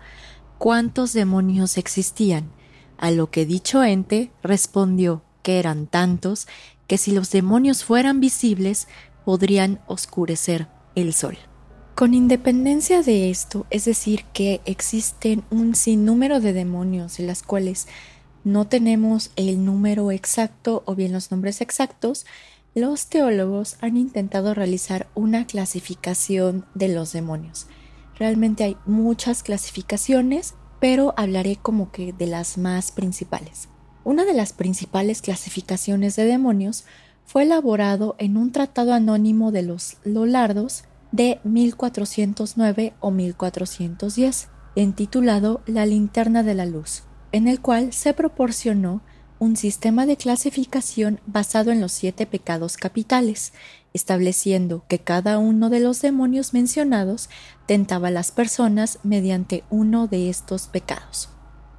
cuántos 0.59 1.13
demonios 1.13 1.79
existían, 1.79 2.51
a 2.99 3.11
lo 3.11 3.31
que 3.31 3.47
dicho 3.47 3.83
ente 3.83 4.31
respondió 4.43 5.23
que 5.43 5.59
eran 5.59 5.87
tantos 5.87 6.47
que 6.87 6.99
si 6.99 7.13
los 7.13 7.31
demonios 7.31 7.85
fueran 7.85 8.21
visibles 8.21 8.89
podrían 9.25 9.81
oscurecer 9.87 10.69
el 10.95 11.15
sol. 11.15 11.39
Con 11.95 12.13
independencia 12.13 13.03
de 13.03 13.31
esto, 13.31 13.67
es 13.71 13.85
decir, 13.85 14.25
que 14.33 14.61
existen 14.65 15.45
un 15.51 15.75
sinnúmero 15.75 16.41
de 16.41 16.53
demonios 16.53 17.17
de 17.17 17.25
las 17.25 17.43
cuales 17.43 17.87
no 18.43 18.67
tenemos 18.67 19.31
el 19.37 19.65
número 19.65 20.11
exacto 20.11 20.83
o 20.87 20.95
bien 20.95 21.13
los 21.13 21.31
nombres 21.31 21.61
exactos, 21.61 22.27
los 22.75 23.07
teólogos 23.07 23.77
han 23.81 23.97
intentado 23.97 24.53
realizar 24.53 25.07
una 25.15 25.47
clasificación 25.47 26.67
de 26.75 26.89
los 26.89 27.13
demonios. 27.13 27.69
Realmente 28.19 28.65
hay 28.65 28.77
muchas 28.85 29.43
clasificaciones, 29.43 30.55
pero 30.81 31.15
hablaré 31.17 31.57
como 31.57 31.93
que 31.93 32.13
de 32.13 32.27
las 32.27 32.59
más 32.59 32.91
principales. 32.91 33.69
Una 34.03 34.25
de 34.25 34.35
las 34.35 34.53
principales 34.53 35.23
clasificaciones 35.23 36.17
de 36.17 36.27
demonios 36.27 36.85
fue 37.25 37.45
elaborado 37.45 38.17
en 38.19 38.37
un 38.37 38.53
tratado 38.53 38.93
anónimo 38.93 39.53
de 39.53 39.63
los 39.63 39.97
Lolardos 40.05 40.85
de 41.13 41.41
1409 41.45 42.95
o 43.01 43.11
1410, 43.11 44.49
intitulado 44.75 45.63
La 45.67 45.87
linterna 45.87 46.43
de 46.43 46.55
la 46.55 46.67
luz, 46.67 47.05
en 47.31 47.47
el 47.47 47.61
cual 47.61 47.93
se 47.93 48.15
proporcionó 48.15 49.01
un 49.45 49.57
sistema 49.57 50.07
de 50.07 50.17
clasificación 50.17 51.21
basado 51.27 51.71
en 51.71 51.81
los 51.81 51.93
siete 51.93 52.27
pecados 52.27 52.77
capitales, 52.79 53.53
estableciendo 53.93 54.85
que 54.89 54.99
cada 54.99 55.39
uno 55.39 55.69
de 55.69 55.81
los 55.81 56.01
demonios 56.01 56.55
mencionados 56.55 57.29
tentaba 57.67 58.09
a 58.09 58.11
las 58.11 58.33
personas 58.33 58.99
mediante 59.03 59.63
uno 59.69 60.07
de 60.07 60.31
estos 60.31 60.67
pecados. 60.67 61.29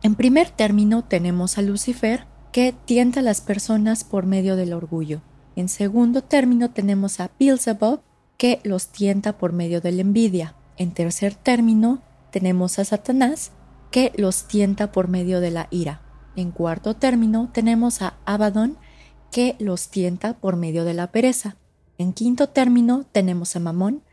En 0.04 0.13
primer 0.13 0.51
término 0.51 1.04
tenemos 1.04 1.58
a 1.58 1.63
Lucifer, 1.63 2.28
que 2.51 2.73
tienta 2.86 3.21
a 3.21 3.23
las 3.23 3.41
personas 3.41 4.04
por 4.04 4.28
medio 4.28 4.56
del 4.56 4.71
orgullo. 4.71 5.21
En 5.56 5.67
segundo 5.67 6.21
término 6.21 6.69
tenemos 6.69 7.19
a 7.19 7.32
Beelzebub, 7.39 8.01
que 8.38 8.60
los 8.63 8.89
tienta 8.89 9.38
por 9.38 9.54
medio 9.54 9.82
de 9.82 9.91
la 9.91 10.01
envidia. 10.01 10.56
En 10.78 10.91
tercer 10.91 11.34
término, 11.34 12.01
tenemos 12.32 12.78
a 12.80 12.86
Satanás, 12.86 13.51
que 13.91 14.12
los 14.15 14.47
tienta 14.47 14.91
por 14.91 15.08
medio 15.08 15.39
de 15.39 15.51
la 15.51 15.67
ira. 15.71 16.05
En 16.36 16.52
cuarto 16.52 16.95
término, 16.95 17.50
tenemos 17.54 18.02
a 18.02 18.17
Abaddon, 18.26 18.78
que 19.32 19.56
los 19.60 19.89
tienta 19.89 20.38
por 20.38 20.56
medio 20.56 20.84
de 20.86 20.93
la 20.93 21.12
pereza. 21.12 21.58
En 21.98 22.13
quinto 22.13 22.50
término, 22.50 23.06
tenemos 23.12 23.56
a 23.56 23.60
Mamón, 23.60 24.04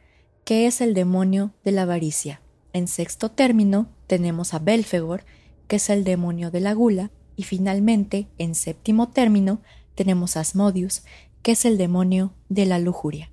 que 0.44 0.66
es 0.66 0.80
el 0.80 0.94
demonio 0.94 1.52
de 1.64 1.72
la 1.72 1.82
avaricia. 1.82 2.40
En 2.72 2.88
sexto 2.88 3.30
término, 3.30 3.88
tenemos 4.06 4.54
a 4.54 4.58
Belfegor, 4.58 5.24
que 5.66 5.76
es 5.76 5.90
el 5.90 6.04
demonio 6.04 6.50
de 6.50 6.60
la 6.60 6.74
gula. 6.74 7.10
Y 7.36 7.44
finalmente, 7.44 8.28
en 8.38 8.54
séptimo 8.54 9.08
término, 9.08 9.60
tenemos 9.94 10.36
a 10.36 10.40
Asmodius, 10.40 11.02
que 11.42 11.52
es 11.52 11.64
el 11.64 11.76
demonio 11.76 12.34
de 12.48 12.66
la 12.66 12.78
lujuria. 12.78 13.30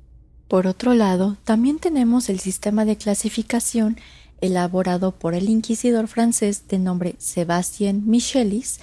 Por 0.48 0.66
otro 0.66 0.96
lado, 0.96 1.38
también 1.44 1.78
tenemos 1.78 2.28
el 2.30 2.40
sistema 2.40 2.86
de 2.86 2.98
clasificación 2.98 3.98
elaborado 4.42 5.12
por 5.12 5.34
el 5.34 5.50
inquisidor 5.50 6.08
francés 6.08 6.68
de 6.68 6.80
nombre 6.80 7.16
Sébastien 7.18 8.10
Michelis 8.10 8.80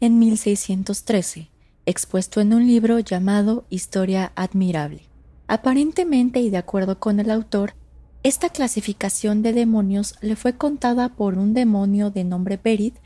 en 0.00 0.18
1613, 0.18 1.48
expuesto 1.86 2.40
en 2.40 2.54
un 2.54 2.66
libro 2.66 2.98
llamado 2.98 3.64
Historia 3.70 4.32
Admirable. 4.34 5.02
Aparentemente 5.46 6.40
y 6.40 6.50
de 6.50 6.58
acuerdo 6.58 6.98
con 6.98 7.20
el 7.20 7.30
autor, 7.30 7.74
esta 8.22 8.50
clasificación 8.50 9.42
de 9.42 9.52
demonios 9.52 10.14
le 10.20 10.36
fue 10.36 10.56
contada 10.56 11.08
por 11.08 11.38
un 11.38 11.54
demonio 11.54 12.10
de 12.10 12.24
nombre 12.24 12.58
Berit 12.62 12.96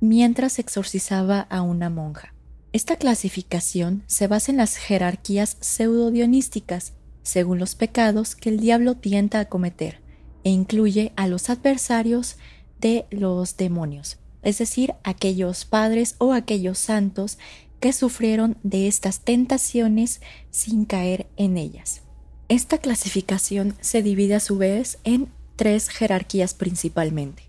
mientras 0.00 0.58
exorcizaba 0.58 1.40
a 1.40 1.62
una 1.62 1.88
monja. 1.88 2.34
Esta 2.72 2.96
clasificación 2.96 4.02
se 4.06 4.26
basa 4.26 4.50
en 4.52 4.58
las 4.58 4.76
jerarquías 4.76 5.56
pseudo-dionísticas 5.60 6.92
según 7.22 7.58
los 7.58 7.74
pecados 7.74 8.36
que 8.36 8.50
el 8.50 8.60
diablo 8.60 8.94
tienta 8.94 9.40
a 9.40 9.44
cometer, 9.46 10.00
e 10.46 10.50
incluye 10.50 11.12
a 11.16 11.26
los 11.26 11.50
adversarios 11.50 12.36
de 12.80 13.06
los 13.10 13.56
demonios, 13.56 14.18
es 14.42 14.58
decir, 14.58 14.94
aquellos 15.02 15.64
padres 15.64 16.14
o 16.18 16.32
aquellos 16.32 16.78
santos 16.78 17.36
que 17.80 17.92
sufrieron 17.92 18.56
de 18.62 18.86
estas 18.86 19.22
tentaciones 19.22 20.20
sin 20.52 20.84
caer 20.84 21.26
en 21.36 21.56
ellas. 21.56 22.02
Esta 22.48 22.78
clasificación 22.78 23.74
se 23.80 24.04
divide 24.04 24.36
a 24.36 24.40
su 24.40 24.56
vez 24.56 24.98
en 25.02 25.32
tres 25.56 25.88
jerarquías 25.88 26.54
principalmente. 26.54 27.42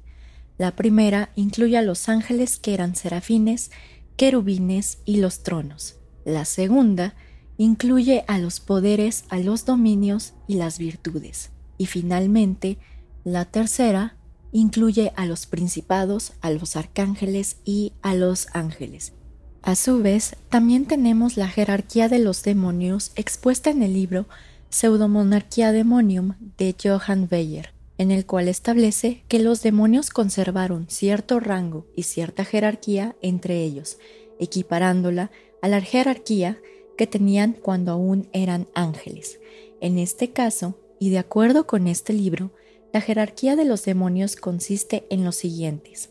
La 0.58 0.76
primera 0.76 1.30
incluye 1.36 1.78
a 1.78 1.84
los 1.84 2.10
ángeles 2.10 2.58
que 2.58 2.74
eran 2.74 2.96
serafines, 2.96 3.70
querubines 4.16 4.98
y 5.06 5.18
los 5.18 5.44
tronos. 5.44 5.98
La 6.26 6.46
segunda 6.46 7.14
incluye 7.58 8.26
a 8.28 8.40
los 8.40 8.60
poderes, 8.60 9.26
a 9.30 9.38
los 9.38 9.66
dominios 9.66 10.34
y 10.48 10.56
las 10.56 10.80
virtudes. 10.80 11.52
Y 11.78 11.86
finalmente, 11.86 12.78
la 13.24 13.46
tercera 13.46 14.16
incluye 14.52 15.12
a 15.16 15.26
los 15.26 15.46
principados, 15.46 16.34
a 16.42 16.50
los 16.52 16.76
arcángeles 16.76 17.58
y 17.63 17.94
a 18.02 18.16
los 18.16 18.48
ángeles. 18.54 19.13
A 19.62 19.76
su 19.76 20.02
vez, 20.02 20.36
también 20.50 20.86
tenemos 20.86 21.36
la 21.36 21.48
jerarquía 21.50 22.08
de 22.08 22.20
los 22.20 22.44
demonios 22.44 23.12
expuesta 23.16 23.70
en 23.70 23.84
el 23.84 23.94
libro 23.94 24.28
Pseudomonarquía 24.70 25.72
Demonium 25.72 26.36
de 26.58 26.76
Johann 26.82 27.28
Weyer, 27.30 27.74
en 27.98 28.12
el 28.12 28.26
cual 28.26 28.48
establece 28.48 29.24
que 29.28 29.40
los 29.40 29.62
demonios 29.62 30.10
conservaron 30.10 30.88
cierto 30.90 31.40
rango 31.40 31.86
y 31.96 32.04
cierta 32.04 32.46
jerarquía 32.46 33.16
entre 33.22 33.62
ellos, 33.63 33.98
equiparándola 34.40 35.32
a 35.62 35.68
la 35.68 35.82
jerarquía 35.82 36.60
que 36.98 37.08
tenían 37.08 37.54
cuando 37.54 37.92
aún 37.92 38.30
eran 38.34 38.68
ángeles. 38.74 39.40
En 39.82 40.00
este 40.00 40.32
caso, 40.32 40.78
y 41.00 41.10
de 41.10 41.20
acuerdo 41.20 41.68
con 41.68 41.88
este 41.88 42.14
libro, 42.14 42.52
la 42.94 43.02
jerarquía 43.02 43.56
de 43.56 43.66
los 43.66 43.84
demonios 43.86 44.36
consiste 44.36 45.06
en 45.10 45.24
los 45.24 45.36
siguientes. 45.36 46.10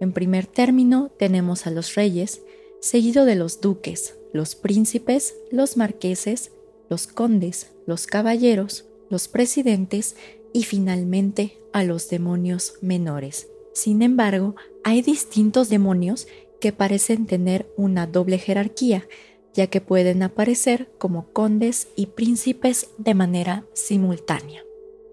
En 0.00 0.12
primer 0.12 0.46
término 0.46 1.10
tenemos 1.18 1.66
a 1.66 1.70
los 1.70 1.94
reyes, 1.94 2.42
seguido 2.80 3.24
de 3.24 3.34
los 3.34 3.60
duques, 3.60 4.16
los 4.32 4.54
príncipes, 4.54 5.34
los 5.50 5.76
marqueses, 5.76 6.52
los 6.88 7.06
condes, 7.06 7.70
los 7.86 8.06
caballeros, 8.06 8.84
los 9.10 9.28
presidentes 9.28 10.16
y 10.52 10.64
finalmente 10.64 11.58
a 11.72 11.84
los 11.84 12.08
demonios 12.08 12.74
menores. 12.80 13.48
Sin 13.72 14.02
embargo, 14.02 14.54
hay 14.84 15.02
distintos 15.02 15.68
demonios 15.68 16.26
que 16.60 16.72
parecen 16.72 17.26
tener 17.26 17.72
una 17.76 18.06
doble 18.06 18.38
jerarquía, 18.38 19.06
ya 19.58 19.66
que 19.66 19.80
pueden 19.80 20.22
aparecer 20.22 20.88
como 20.98 21.32
condes 21.32 21.88
y 21.96 22.06
príncipes 22.06 22.90
de 22.96 23.14
manera 23.14 23.64
simultánea. 23.72 24.62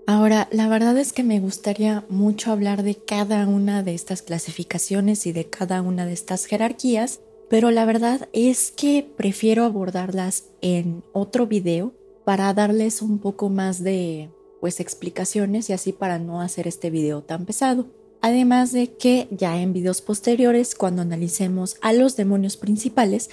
Ahora, 0.05 0.47
la 0.51 0.67
verdad 0.67 0.95
es 0.99 1.13
que 1.13 1.23
me 1.23 1.39
gustaría 1.39 2.05
mucho 2.09 2.51
hablar 2.51 2.83
de 2.83 2.93
cada 2.93 3.47
una 3.47 3.81
de 3.81 3.95
estas 3.95 4.21
clasificaciones 4.21 5.25
y 5.25 5.31
de 5.31 5.49
cada 5.49 5.81
una 5.81 6.05
de 6.05 6.13
estas 6.13 6.45
jerarquías, 6.45 7.21
pero 7.49 7.71
la 7.71 7.85
verdad 7.85 8.29
es 8.33 8.69
que 8.69 9.09
prefiero 9.17 9.63
abordarlas 9.63 10.43
en 10.61 11.01
otro 11.11 11.47
video 11.47 11.93
para 12.23 12.53
darles 12.53 13.01
un 13.01 13.17
poco 13.17 13.49
más 13.49 13.83
de 13.83 14.29
pues 14.61 14.79
explicaciones 14.79 15.71
y 15.71 15.73
así 15.73 15.91
para 15.91 16.19
no 16.19 16.39
hacer 16.39 16.67
este 16.67 16.91
video 16.91 17.23
tan 17.23 17.47
pesado. 17.47 17.87
Además 18.21 18.71
de 18.71 18.93
que 18.93 19.27
ya 19.29 19.61
en 19.61 19.71
videos 19.71 20.01
posteriores, 20.01 20.73
cuando 20.73 21.03
analicemos 21.03 21.77
a 21.81 21.93
los 21.93 22.15
demonios 22.15 22.57
principales, 22.57 23.29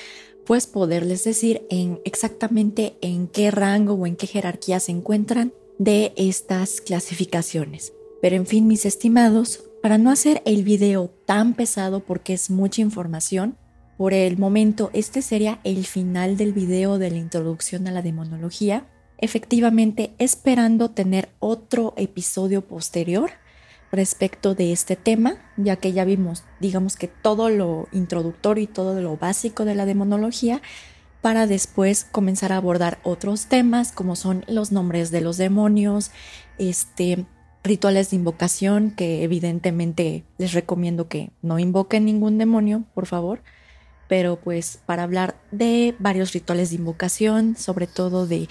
pues 0.47 0.67
poderles 0.67 1.25
decir 1.25 1.67
en 1.71 2.01
exactamente 2.05 2.97
en 3.01 3.29
qué 3.29 3.51
rango 3.51 3.95
o 3.95 4.07
en 4.07 4.17
qué 4.17 4.27
jerarquía 4.27 4.81
se 4.81 4.93
encuentran 4.93 5.53
de 5.79 6.13
estas 6.17 6.81
clasificaciones. 6.81 7.93
Pero 8.21 8.37
en 8.37 8.47
fin, 8.47 8.67
mis 8.67 8.85
estimados, 8.87 9.65
para 9.83 9.99
no 9.99 10.11
hacer 10.11 10.43
el 10.45 10.63
video 10.63 11.11
tan 11.27 11.55
pesado 11.55 12.01
porque 12.01 12.35
es 12.35 12.51
mucha 12.51 12.83
información, 12.83 13.57
por 13.97 14.15
el 14.15 14.39
momento 14.39 14.91
este 14.93 15.23
sería 15.23 15.61
el 15.65 15.85
final 15.87 16.37
del 16.37 16.53
video 16.53 16.99
de 16.99 17.11
la 17.11 17.19
introducción 17.19 17.87
a 17.87 17.93
la 17.93 18.03
demonología, 18.03 18.87
efectivamente 19.19 20.15
esperando 20.19 20.91
tener 20.91 21.31
otro 21.41 21.95
episodio 21.97 22.67
posterior 22.67 23.31
respecto 23.93 24.55
de 24.55 24.73
este 24.73 24.97
tema, 24.97 25.37
ya 25.57 25.77
que 25.77 25.93
ya 25.93 26.05
vimos, 26.05 26.45
digamos 26.61 26.97
que 26.97 27.09
todo 27.09 27.51
lo 27.51 27.89
introductorio 27.93 28.65
y 28.65 28.67
todo 28.67 29.01
lo 29.01 29.19
básico 29.19 29.67
de 29.67 29.75
la 29.75 29.85
demonología, 29.85 30.63
para 31.21 31.47
después 31.47 32.05
comenzar 32.11 32.53
a 32.53 32.57
abordar 32.57 32.99
otros 33.05 33.47
temas 33.47 33.93
como 33.93 34.17
son 34.17 34.45
los 34.49 34.73
nombres 34.73 35.11
de 35.11 35.21
los 35.21 35.37
demonios, 35.37 36.11
este, 36.59 37.27
rituales 37.63 38.11
de 38.11 38.17
invocación, 38.17 38.91
que 38.91 39.23
evidentemente 39.23 40.25
les 40.39 40.53
recomiendo 40.53 41.07
que 41.07 41.31
no 41.43 41.59
invoquen 41.59 42.07
ningún 42.07 42.39
demonio, 42.39 42.85
por 42.95 43.07
favor, 43.07 43.43
pero 44.09 44.37
pues 44.37 44.81
para 44.85 45.05
hablar 45.05 45.37
de 45.53 45.95
varios 45.99 46.33
rituales 46.33 46.71
de 46.71 46.77
invocación, 46.77 47.57
sobre 47.57 47.87
todo 47.87 48.27
de 48.27 48.49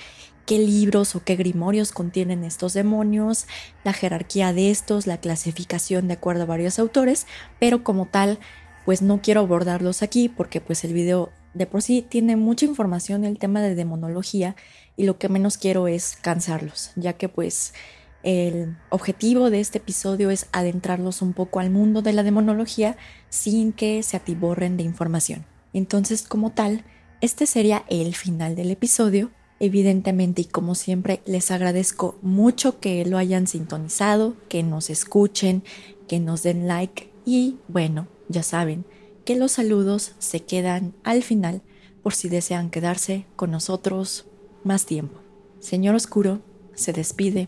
qué 0.52 0.60
libros 0.60 1.16
o 1.16 1.24
qué 1.24 1.38
grimorios 1.38 1.94
contienen 1.94 2.44
estos 2.44 2.74
demonios, 2.74 3.48
la 3.86 3.94
jerarquía 3.94 4.52
de 4.52 4.70
estos, 4.70 5.08
la 5.08 5.18
clasificación 5.18 6.10
de 6.10 6.16
acuerdo 6.16 6.44
a 6.44 6.46
varios 6.46 6.78
autores, 6.78 7.26
pero 7.58 7.86
como 7.86 8.06
tal, 8.08 8.38
pues 8.84 9.02
no 9.02 9.22
quiero 9.22 9.40
abordarlos 9.40 10.04
aquí 10.04 10.28
porque 10.28 10.60
pues 10.60 10.84
el 10.84 10.92
video 10.92 11.32
de 11.54 11.68
por 11.68 11.82
sí 11.82 12.06
tiene 12.06 12.36
mucha 12.36 12.66
información 12.66 13.24
el 13.24 13.40
tema 13.40 13.62
de 13.62 13.76
demonología 13.76 14.58
y 14.98 15.06
lo 15.06 15.18
que 15.18 15.30
menos 15.30 15.58
quiero 15.58 15.88
es 15.88 16.18
cansarlos, 16.22 16.92
ya 16.98 17.14
que 17.14 17.30
pues 17.30 17.74
el 18.22 18.76
objetivo 18.90 19.52
de 19.52 19.62
este 19.62 19.78
episodio 19.78 20.32
es 20.32 20.48
adentrarlos 20.52 21.22
un 21.22 21.32
poco 21.32 21.62
al 21.62 21.70
mundo 21.70 22.02
de 22.02 22.12
la 22.12 22.24
demonología 22.24 22.98
sin 23.30 23.72
que 23.72 24.04
se 24.04 24.18
atiborren 24.18 24.76
de 24.76 24.84
información. 24.84 25.46
Entonces, 25.72 26.24
como 26.24 26.52
tal, 26.52 26.84
este 27.22 27.46
sería 27.46 27.86
el 27.88 28.16
final 28.16 28.58
del 28.58 28.70
episodio 28.70 29.32
Evidentemente 29.63 30.41
y 30.41 30.45
como 30.45 30.74
siempre 30.74 31.21
les 31.28 31.52
agradezco 31.52 32.17
mucho 32.24 32.80
que 32.80 33.06
lo 33.06 33.19
hayan 33.19 33.45
sintonizado, 33.45 34.36
que 34.50 34.63
nos 34.63 34.89
escuchen, 34.89 35.62
que 36.08 36.19
nos 36.19 36.41
den 36.41 36.67
like 36.67 37.12
y 37.28 37.58
bueno, 37.67 38.08
ya 38.28 38.41
saben 38.41 38.86
que 39.24 39.36
los 39.36 39.52
saludos 39.52 40.13
se 40.17 40.39
quedan 40.39 40.95
al 41.04 41.21
final 41.21 41.62
por 42.02 42.15
si 42.15 42.28
desean 42.28 42.71
quedarse 42.71 43.28
con 43.36 43.52
nosotros 43.52 44.26
más 44.63 44.88
tiempo. 44.88 45.19
Señor 45.60 45.93
Oscuro 45.93 46.41
se 46.74 46.91
despide 46.91 47.47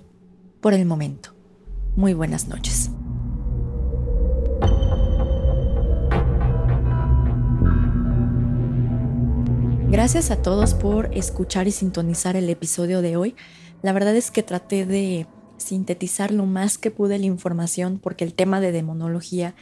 por 0.62 0.76
el 0.76 0.86
momento. 0.86 1.32
Muy 1.96 2.14
buenas 2.14 2.48
noches. 2.48 2.92
Gracias 9.94 10.32
a 10.32 10.42
todos 10.42 10.74
por 10.74 11.16
escuchar 11.16 11.68
y 11.68 11.72
sintonizar 11.72 12.36
el 12.36 12.50
episodio 12.50 13.04
de 13.04 13.16
hoy. 13.16 13.36
La 13.84 13.94
verdad 13.94 14.16
es 14.16 14.32
que 14.32 14.42
traté 14.42 14.88
de 14.88 15.28
sintetizar 15.58 16.32
lo 16.32 16.48
más 16.48 16.80
que 16.80 16.90
pude 16.90 17.20
la 17.20 17.28
información 17.28 18.00
porque 18.02 18.24
el 18.24 18.34
tema 18.34 18.60
de 18.60 18.72
demonología 18.72 19.54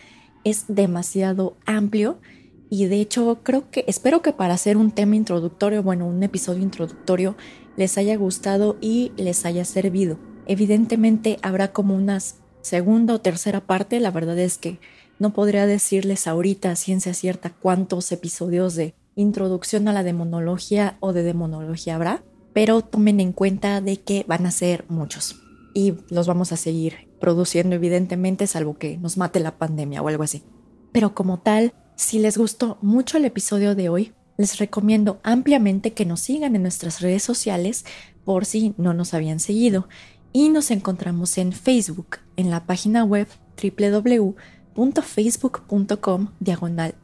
es 0.45 0.63
demasiado 0.69 1.57
amplio 1.65 2.21
y 2.69 2.85
de 2.85 3.01
hecho 3.01 3.41
creo 3.43 3.69
que 3.71 3.83
espero 3.89 4.21
que 4.21 4.31
para 4.31 4.53
hacer 4.53 4.77
un 4.77 4.91
tema 4.91 5.17
introductorio, 5.17 5.83
bueno, 5.83 6.07
un 6.07 6.23
episodio 6.23 6.63
introductorio 6.63 7.35
les 7.75 7.97
haya 7.97 8.15
gustado 8.15 8.77
y 8.79 9.11
les 9.17 9.45
haya 9.45 9.65
servido. 9.65 10.17
Evidentemente 10.45 11.39
habrá 11.41 11.73
como 11.73 11.93
unas 11.93 12.37
segunda 12.61 13.15
o 13.15 13.19
tercera 13.19 13.59
parte, 13.59 13.99
la 13.99 14.11
verdad 14.11 14.39
es 14.39 14.57
que 14.57 14.79
no 15.19 15.33
podría 15.33 15.65
decirles 15.65 16.25
ahorita 16.25 16.77
ciencia 16.77 17.13
cierta 17.13 17.49
cuántos 17.49 18.13
episodios 18.13 18.75
de 18.75 18.95
introducción 19.15 19.87
a 19.87 19.93
la 19.93 20.03
demonología 20.03 20.97
o 20.99 21.13
de 21.13 21.23
demonología 21.23 21.95
habrá, 21.95 22.23
pero 22.53 22.81
tomen 22.81 23.19
en 23.19 23.33
cuenta 23.33 23.81
de 23.81 23.97
que 23.97 24.25
van 24.27 24.45
a 24.45 24.51
ser 24.51 24.85
muchos 24.89 25.41
y 25.73 25.93
los 26.09 26.27
vamos 26.27 26.51
a 26.51 26.57
seguir 26.57 27.09
produciendo 27.19 27.75
evidentemente 27.75 28.45
salvo 28.47 28.77
que 28.77 28.97
nos 28.97 29.17
mate 29.17 29.39
la 29.39 29.57
pandemia 29.57 30.01
o 30.01 30.07
algo 30.07 30.23
así. 30.23 30.43
Pero 30.91 31.15
como 31.15 31.39
tal, 31.39 31.73
si 31.95 32.19
les 32.19 32.37
gustó 32.37 32.77
mucho 32.81 33.17
el 33.17 33.25
episodio 33.25 33.75
de 33.75 33.89
hoy, 33.89 34.13
les 34.37 34.57
recomiendo 34.57 35.19
ampliamente 35.23 35.93
que 35.93 36.05
nos 36.05 36.19
sigan 36.21 36.55
en 36.55 36.61
nuestras 36.63 37.01
redes 37.01 37.23
sociales 37.23 37.85
por 38.25 38.45
si 38.45 38.73
no 38.77 38.93
nos 38.93 39.13
habían 39.13 39.39
seguido 39.39 39.87
y 40.33 40.49
nos 40.49 40.71
encontramos 40.71 41.37
en 41.37 41.53
Facebook 41.53 42.17
en 42.37 42.49
la 42.49 42.65
página 42.65 43.03
web 43.03 43.27
www.facebook.com 43.61 46.29
diagonal 46.39 46.95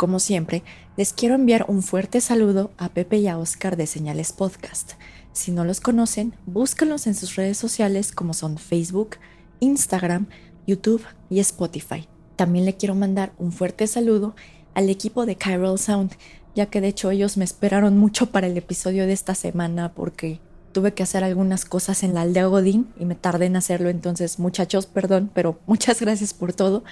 Como 0.00 0.18
siempre, 0.18 0.62
les 0.96 1.12
quiero 1.12 1.34
enviar 1.34 1.66
un 1.68 1.82
fuerte 1.82 2.22
saludo 2.22 2.70
a 2.78 2.88
Pepe 2.88 3.18
y 3.18 3.28
a 3.28 3.36
Oscar 3.36 3.76
de 3.76 3.86
Señales 3.86 4.32
Podcast. 4.32 4.92
Si 5.34 5.50
no 5.50 5.66
los 5.66 5.82
conocen, 5.82 6.32
búsquenlos 6.46 7.06
en 7.06 7.14
sus 7.14 7.36
redes 7.36 7.58
sociales 7.58 8.10
como 8.10 8.32
son 8.32 8.56
Facebook, 8.56 9.16
Instagram, 9.58 10.28
YouTube 10.66 11.04
y 11.28 11.40
Spotify. 11.40 12.08
También 12.36 12.64
le 12.64 12.78
quiero 12.78 12.94
mandar 12.94 13.32
un 13.36 13.52
fuerte 13.52 13.86
saludo 13.86 14.34
al 14.72 14.88
equipo 14.88 15.26
de 15.26 15.36
Chiral 15.36 15.78
Sound, 15.78 16.12
ya 16.54 16.64
que 16.64 16.80
de 16.80 16.88
hecho 16.88 17.10
ellos 17.10 17.36
me 17.36 17.44
esperaron 17.44 17.98
mucho 17.98 18.30
para 18.30 18.46
el 18.46 18.56
episodio 18.56 19.06
de 19.06 19.12
esta 19.12 19.34
semana 19.34 19.92
porque 19.92 20.40
tuve 20.72 20.94
que 20.94 21.02
hacer 21.02 21.24
algunas 21.24 21.66
cosas 21.66 22.02
en 22.04 22.14
la 22.14 22.22
aldea 22.22 22.46
Godín 22.46 22.88
y 22.98 23.04
me 23.04 23.16
tardé 23.16 23.44
en 23.46 23.56
hacerlo. 23.56 23.90
Entonces, 23.90 24.38
muchachos, 24.38 24.86
perdón, 24.86 25.30
pero 25.34 25.58
muchas 25.66 26.00
gracias 26.00 26.32
por 26.32 26.54
todo. 26.54 26.84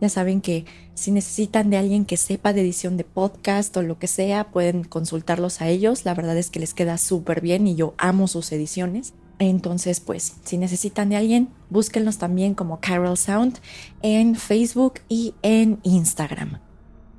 Ya 0.00 0.08
saben 0.08 0.40
que 0.40 0.64
si 0.94 1.10
necesitan 1.10 1.70
de 1.70 1.76
alguien 1.76 2.04
que 2.04 2.16
sepa 2.16 2.52
de 2.52 2.62
edición 2.62 2.96
de 2.96 3.04
podcast 3.04 3.76
o 3.76 3.82
lo 3.82 3.98
que 3.98 4.06
sea, 4.06 4.50
pueden 4.50 4.84
consultarlos 4.84 5.60
a 5.60 5.68
ellos. 5.68 6.04
La 6.04 6.14
verdad 6.14 6.36
es 6.36 6.50
que 6.50 6.60
les 6.60 6.74
queda 6.74 6.98
súper 6.98 7.40
bien 7.40 7.66
y 7.66 7.74
yo 7.74 7.94
amo 7.98 8.26
sus 8.28 8.50
ediciones. 8.52 9.12
Entonces, 9.38 10.00
pues, 10.00 10.34
si 10.44 10.58
necesitan 10.58 11.08
de 11.08 11.16
alguien, 11.16 11.48
búsquenlos 11.70 12.18
también 12.18 12.54
como 12.54 12.80
Carol 12.80 13.16
Sound 13.16 13.58
en 14.02 14.36
Facebook 14.36 15.00
y 15.08 15.34
en 15.42 15.80
Instagram. 15.82 16.60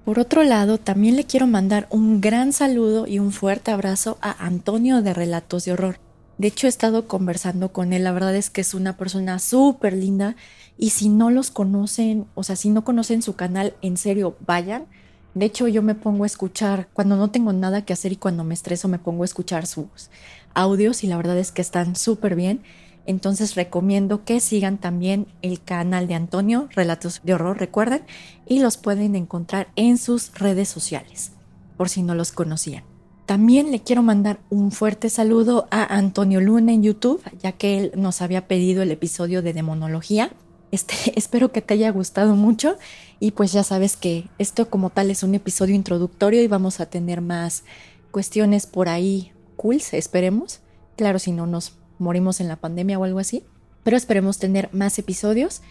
Por 0.06 0.20
otro 0.20 0.44
lado, 0.44 0.80
también 0.80 1.16
le 1.16 1.26
quiero 1.26 1.48
mandar 1.48 1.88
un 1.92 2.22
gran 2.22 2.54
saludo 2.54 3.08
y 3.08 3.20
un 3.20 3.32
fuerte 3.32 3.72
abrazo 3.72 4.18
a 4.22 4.46
Antonio 4.46 5.02
de 5.02 5.14
Relatos 5.14 5.66
de 5.66 5.74
Horror. 5.74 6.01
De 6.42 6.48
hecho, 6.48 6.66
he 6.66 6.70
estado 6.72 7.08
conversando 7.08 7.72
con 7.72 7.94
él, 7.94 8.04
la 8.04 8.12
verdad 8.14 8.36
es 8.36 8.50
que 8.50 8.62
es 8.62 8.74
una 8.74 8.98
persona 8.98 9.38
súper 9.38 9.94
linda 9.94 10.36
y 10.76 10.90
si 10.90 11.08
no 11.08 11.30
los 11.30 11.52
conocen, 11.52 12.26
o 12.34 12.42
sea, 12.42 12.56
si 12.56 12.72
no 12.72 12.84
conocen 12.84 13.22
su 13.22 13.36
canal, 13.36 13.76
en 13.84 13.96
serio, 13.96 14.36
vayan. 14.48 14.88
De 15.36 15.46
hecho, 15.46 15.68
yo 15.68 15.84
me 15.84 15.94
pongo 15.94 16.24
a 16.24 16.26
escuchar, 16.26 16.88
cuando 16.94 17.16
no 17.16 17.30
tengo 17.30 17.54
nada 17.54 17.86
que 17.86 17.94
hacer 17.94 18.12
y 18.12 18.16
cuando 18.16 18.44
me 18.44 18.56
estreso, 18.56 18.88
me 18.88 18.98
pongo 18.98 19.22
a 19.22 19.26
escuchar 19.26 19.68
sus 19.68 20.10
audios 20.56 21.04
y 21.04 21.08
la 21.08 21.18
verdad 21.18 21.38
es 21.38 21.52
que 21.52 21.62
están 21.62 21.96
súper 21.96 22.34
bien. 22.34 22.64
Entonces 23.06 23.54
recomiendo 23.54 24.26
que 24.26 24.40
sigan 24.40 24.80
también 24.80 25.28
el 25.44 25.62
canal 25.62 26.08
de 26.08 26.16
Antonio, 26.16 26.70
Relatos 26.72 27.22
de 27.24 27.36
Horror, 27.36 27.60
recuerden, 27.60 28.02
y 28.48 28.62
los 28.62 28.78
pueden 28.78 29.16
encontrar 29.16 29.68
en 29.76 30.00
sus 30.00 30.34
redes 30.34 30.70
sociales, 30.70 31.34
por 31.78 31.88
si 31.88 32.02
no 32.02 32.16
los 32.16 32.32
conocían. 32.32 32.91
También 33.26 33.72
le 33.72 33.82
quiero 33.82 34.04
mandar 34.04 34.40
un 34.50 34.72
fuerte 34.72 35.10
saludo 35.10 35.68
a 35.72 35.96
Antonio 35.96 36.42
Luna 36.42 36.74
en 36.74 36.84
YouTube, 36.84 37.22
ya 37.42 37.54
que 37.54 37.78
él 37.78 37.92
nos 37.96 38.22
había 38.22 38.48
pedido 38.48 38.82
el 38.82 38.92
episodio 38.92 39.42
de 39.42 39.54
demonología. 39.54 40.32
Este, 40.72 40.96
espero 41.16 41.52
que 41.52 41.62
te 41.62 41.76
haya 41.76 41.92
gustado 41.92 42.36
mucho 42.36 42.78
y 43.20 43.32
pues 43.32 43.52
ya 43.52 43.64
sabes 43.64 43.96
que 43.96 44.28
esto 44.38 44.70
como 44.70 44.90
tal 44.90 45.12
es 45.12 45.24
un 45.24 45.36
episodio 45.36 45.76
introductorio 45.76 46.42
y 46.42 46.48
vamos 46.48 46.80
a 46.80 46.88
tener 46.88 47.22
más 47.22 47.64
cuestiones 48.12 48.66
por 48.66 48.90
ahí 48.90 49.32
cool, 49.56 49.82
esperemos. 49.92 50.60
Claro, 50.98 51.20
si 51.20 51.32
no 51.32 51.46
nos 51.46 51.78
morimos 52.00 52.42
en 52.42 52.48
la 52.48 52.56
pandemia 52.56 53.00
o 53.00 53.04
algo 53.04 53.20
así. 53.20 53.46
Pero 53.84 53.96
esperemos 53.98 54.40
tener 54.40 54.70
más 54.74 54.98
episodios 55.00 55.62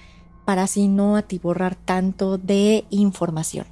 para 0.44 0.62
así 0.62 0.88
no 0.88 1.16
atiborrar 1.16 1.76
tanto 1.76 2.38
de 2.38 2.84
información. 2.90 3.66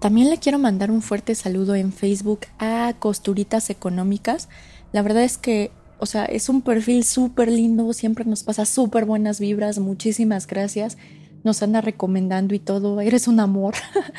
También 0.00 0.30
le 0.30 0.38
quiero 0.38 0.60
mandar 0.60 0.92
un 0.92 1.02
fuerte 1.02 1.34
saludo 1.34 1.74
en 1.74 1.92
Facebook 1.92 2.40
a 2.60 2.94
Costuritas 3.00 3.68
Económicas. 3.68 4.48
La 4.92 5.02
verdad 5.02 5.24
es 5.24 5.38
que, 5.38 5.72
o 5.98 6.06
sea, 6.06 6.24
es 6.24 6.48
un 6.48 6.62
perfil 6.62 7.02
súper 7.02 7.50
lindo, 7.50 7.92
siempre 7.92 8.24
nos 8.24 8.44
pasa 8.44 8.64
súper 8.64 9.04
buenas 9.06 9.40
vibras, 9.40 9.80
muchísimas 9.80 10.46
gracias. 10.46 10.98
Nos 11.42 11.62
anda 11.64 11.80
recomendando 11.80 12.54
y 12.54 12.60
todo, 12.60 13.00
eres 13.00 13.26
un 13.26 13.40
amor, 13.40 13.74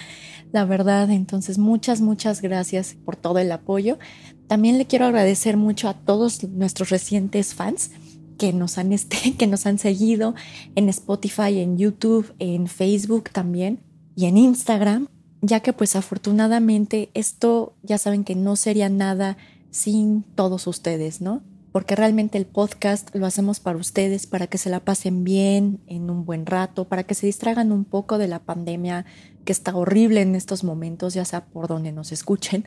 la 0.52 0.66
verdad. 0.66 1.10
Entonces, 1.12 1.58
muchas, 1.58 2.02
muchas 2.02 2.42
gracias 2.42 2.98
por 3.06 3.16
todo 3.16 3.40
el 3.40 3.52
apoyo. 3.52 4.00
También 4.48 4.78
le 4.78 4.86
quiero 4.86 5.06
agradecer 5.06 5.56
mucho 5.56 5.88
a 5.88 5.94
todos 5.94 6.44
nuestros 6.44 6.90
recientes 6.90 7.54
fans 7.54 7.92
que 8.38 8.52
nos 8.52 8.78
han, 8.78 8.92
este, 8.92 9.34
que 9.38 9.48
nos 9.48 9.66
han 9.66 9.78
seguido 9.78 10.36
en 10.76 10.90
Spotify, 10.90 11.60
en 11.60 11.78
YouTube, 11.78 12.34
en 12.40 12.68
Facebook 12.68 13.30
también 13.32 13.80
y 14.16 14.26
en 14.26 14.38
Instagram, 14.38 15.08
ya 15.42 15.62
que 15.62 15.74
pues 15.74 15.96
afortunadamente 15.96 17.10
esto 17.14 17.74
ya 17.84 17.98
saben 17.98 18.24
que 18.24 18.36
no 18.36 18.56
sería 18.56 18.90
nada 18.90 19.38
sin 19.72 20.24
todos 20.24 20.68
ustedes, 20.68 21.22
¿no? 21.22 21.42
Porque 21.72 21.96
realmente 21.96 22.38
el 22.38 22.48
podcast 22.48 23.14
lo 23.16 23.28
hacemos 23.28 23.60
para 23.60 23.78
ustedes, 23.78 24.26
para 24.26 24.48
que 24.48 24.58
se 24.58 24.72
la 24.72 24.80
pasen 24.80 25.24
bien 25.24 25.80
en 25.86 26.10
un 26.10 26.26
buen 26.26 26.48
rato, 26.48 26.86
para 26.86 27.04
que 27.04 27.14
se 27.14 27.28
distraigan 27.28 27.72
un 27.72 27.86
poco 27.86 28.18
de 28.18 28.28
la 28.28 28.40
pandemia, 28.40 29.06
que 29.46 29.52
está 29.52 29.76
horrible 29.76 30.22
en 30.22 30.36
estos 30.36 30.64
momentos, 30.64 31.14
ya 31.14 31.26
sea 31.26 31.46
por 31.46 31.68
donde 31.68 31.92
nos 31.92 32.12
escuchen. 32.12 32.66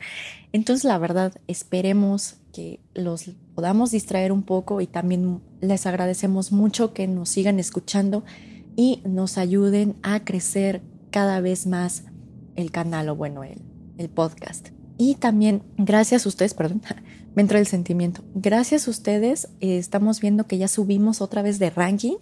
Entonces, 0.53 0.85
la 0.85 0.99
verdad, 0.99 1.33
esperemos 1.49 2.37
que 2.53 2.79
los 2.95 3.31
podamos 3.57 3.91
distraer 3.91 4.31
un 4.31 4.45
poco 4.45 4.81
y 4.81 4.87
también 4.87 5.41
les 5.61 5.87
agradecemos 5.87 6.53
mucho 6.53 6.95
que 6.95 7.09
nos 7.09 7.29
sigan 7.29 7.59
escuchando 7.59 8.25
y 8.77 9.03
nos 9.05 9.37
ayuden 9.37 9.97
a 10.03 10.25
crecer 10.25 10.81
cada 11.11 11.41
vez 11.41 11.67
más 11.67 12.05
el 12.57 12.71
canal 12.71 13.09
o 13.09 13.17
bueno, 13.17 13.45
el, 13.45 13.61
el 13.99 14.09
podcast. 14.09 14.69
Y 14.99 15.17
también, 15.17 15.62
gracias 15.79 16.27
a 16.27 16.29
ustedes, 16.29 16.55
perdón, 16.55 16.83
me 17.35 17.43
entró 17.43 17.59
el 17.59 17.67
sentimiento. 17.67 18.23
Gracias 18.35 18.87
a 18.87 18.91
ustedes, 18.91 19.49
eh, 19.61 19.79
estamos 19.79 20.21
viendo 20.21 20.47
que 20.47 20.59
ya 20.59 20.69
subimos 20.69 21.21
otra 21.21 21.43
vez 21.43 21.59
de 21.59 21.71
ranking. 21.71 22.17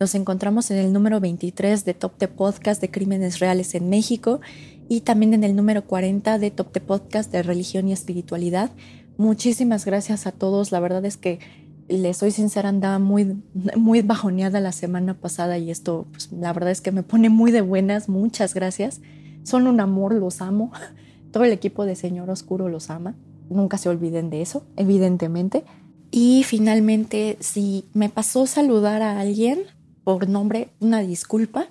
Nos 0.00 0.14
encontramos 0.14 0.70
en 0.70 0.78
el 0.78 0.92
número 0.92 1.20
23 1.20 1.84
de 1.84 1.94
Top 1.94 2.18
de 2.18 2.28
Podcast 2.28 2.80
de 2.80 2.90
Crímenes 2.90 3.40
Reales 3.40 3.74
en 3.74 3.88
México 3.88 4.40
y 4.88 5.00
también 5.00 5.34
en 5.34 5.42
el 5.42 5.56
número 5.56 5.84
40 5.84 6.38
de 6.38 6.50
Top 6.50 6.72
de 6.72 6.80
Podcast 6.80 7.32
de 7.32 7.42
Religión 7.42 7.88
y 7.88 7.92
Espiritualidad. 7.92 8.70
Muchísimas 9.16 9.84
gracias 9.84 10.26
a 10.26 10.32
todos. 10.32 10.70
La 10.70 10.78
verdad 10.78 11.04
es 11.04 11.16
que 11.16 11.40
les 11.88 12.18
soy 12.18 12.30
sincera, 12.30 12.68
andaba 12.68 12.98
muy, 12.98 13.42
muy 13.76 14.02
bajoneada 14.02 14.60
la 14.60 14.72
semana 14.72 15.14
pasada 15.14 15.58
y 15.58 15.70
esto, 15.70 16.06
pues, 16.12 16.30
la 16.30 16.52
verdad 16.52 16.70
es 16.70 16.80
que 16.80 16.92
me 16.92 17.02
pone 17.02 17.28
muy 17.28 17.50
de 17.50 17.62
buenas. 17.62 18.08
Muchas 18.08 18.54
gracias. 18.54 19.00
Son 19.48 19.66
un 19.66 19.80
amor, 19.80 20.12
los 20.12 20.42
amo. 20.42 20.72
Todo 21.32 21.44
el 21.44 21.52
equipo 21.52 21.86
de 21.86 21.96
Señor 21.96 22.28
Oscuro 22.28 22.68
los 22.68 22.90
ama. 22.90 23.14
Nunca 23.48 23.78
se 23.78 23.88
olviden 23.88 24.28
de 24.28 24.42
eso, 24.42 24.66
evidentemente. 24.76 25.64
Y 26.10 26.42
finalmente, 26.44 27.38
si 27.40 27.86
me 27.94 28.10
pasó 28.10 28.46
saludar 28.46 29.00
a 29.00 29.18
alguien, 29.18 29.60
por 30.04 30.28
nombre, 30.28 30.68
una 30.80 31.00
disculpa, 31.00 31.66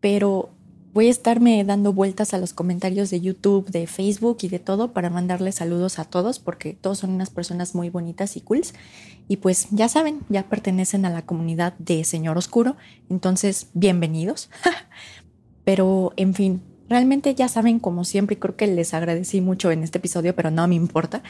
pero 0.00 0.48
voy 0.94 1.08
a 1.08 1.10
estarme 1.10 1.62
dando 1.64 1.92
vueltas 1.92 2.32
a 2.32 2.38
los 2.38 2.54
comentarios 2.54 3.10
de 3.10 3.20
YouTube, 3.20 3.68
de 3.68 3.86
Facebook 3.86 4.38
y 4.40 4.48
de 4.48 4.58
todo 4.58 4.94
para 4.94 5.10
mandarles 5.10 5.56
saludos 5.56 5.98
a 5.98 6.06
todos 6.06 6.38
porque 6.38 6.72
todos 6.72 6.98
son 6.98 7.10
unas 7.10 7.28
personas 7.28 7.74
muy 7.74 7.90
bonitas 7.90 8.38
y 8.38 8.40
cools. 8.40 8.72
Y 9.28 9.36
pues 9.36 9.68
ya 9.70 9.90
saben, 9.90 10.20
ya 10.30 10.48
pertenecen 10.48 11.04
a 11.04 11.10
la 11.10 11.26
comunidad 11.26 11.74
de 11.78 12.04
Señor 12.04 12.38
Oscuro, 12.38 12.76
entonces 13.10 13.68
bienvenidos. 13.74 14.48
pero 15.64 16.14
en 16.16 16.32
fin, 16.32 16.62
realmente 16.92 17.34
ya 17.34 17.48
saben 17.48 17.78
como 17.78 18.04
siempre, 18.04 18.34
y 18.34 18.38
creo 18.38 18.54
que 18.54 18.66
les 18.66 18.92
agradecí 18.92 19.40
mucho 19.40 19.70
en 19.70 19.82
este 19.82 19.96
episodio, 19.96 20.36
pero 20.36 20.50
no 20.50 20.68
me 20.68 20.74
importa, 20.74 21.22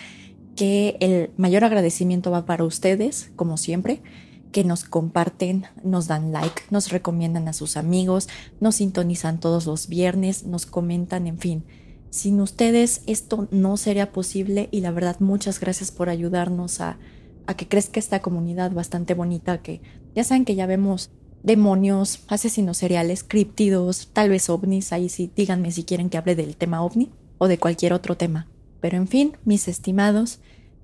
que 0.57 0.97
el 0.99 1.31
mayor 1.37 1.63
agradecimiento 1.63 2.33
va 2.33 2.45
para 2.45 2.65
ustedes, 2.65 3.31
como 3.37 3.57
siempre 3.57 4.03
que 4.51 4.65
nos 4.65 4.85
comparten, 4.85 5.65
nos 5.85 6.09
dan 6.09 6.33
like, 6.33 6.63
nos 6.71 6.91
recomiendan 6.91 7.47
a 7.47 7.53
sus 7.53 7.77
amigos, 7.77 8.29
nos 8.61 8.75
sintonizan 8.75 9.39
todos 9.39 9.65
los 9.67 9.87
viernes, 9.87 10.45
nos 10.45 10.67
comentan, 10.67 11.27
en 11.27 11.39
fin. 11.39 11.65
Sin 12.11 12.41
ustedes 12.41 13.03
esto 13.07 13.49
no 13.53 13.77
sería 13.77 14.13
posible 14.13 14.69
y 14.73 14.81
la 14.81 14.91
verdad 14.91 15.17
muchas 15.21 15.61
gracias 15.61 15.93
por 15.93 16.11
ayudarnos 16.11 16.81
a, 16.81 16.99
a 17.47 17.57
que 17.57 17.69
crezca 17.69 18.01
esta 18.01 18.21
comunidad 18.21 18.73
bastante 18.73 19.15
bonita 19.15 19.63
que 19.63 19.81
ya 20.15 20.25
saben 20.25 20.45
que 20.45 20.57
ya 20.57 20.67
vemos 20.67 21.11
demonios, 21.43 22.21
asesinos 22.29 22.79
seriales, 22.79 23.25
criptidos, 23.25 24.11
tal 24.13 24.31
vez 24.31 24.49
ovnis, 24.49 24.93
ahí 24.93 25.09
sí 25.09 25.31
díganme 25.35 25.73
si 25.73 25.85
quieren 25.85 26.11
que 26.11 26.19
hable 26.19 26.37
del 26.37 26.57
tema 26.57 26.83
ovni 26.83 27.11
o 27.39 27.49
de 27.49 27.59
cualquier 27.59 27.93
otro 27.93 28.17
tema. 28.17 28.49
Pero 28.81 28.97
en 28.97 29.09
fin, 29.09 29.37
mis 29.45 29.69
estimados, 29.69 30.41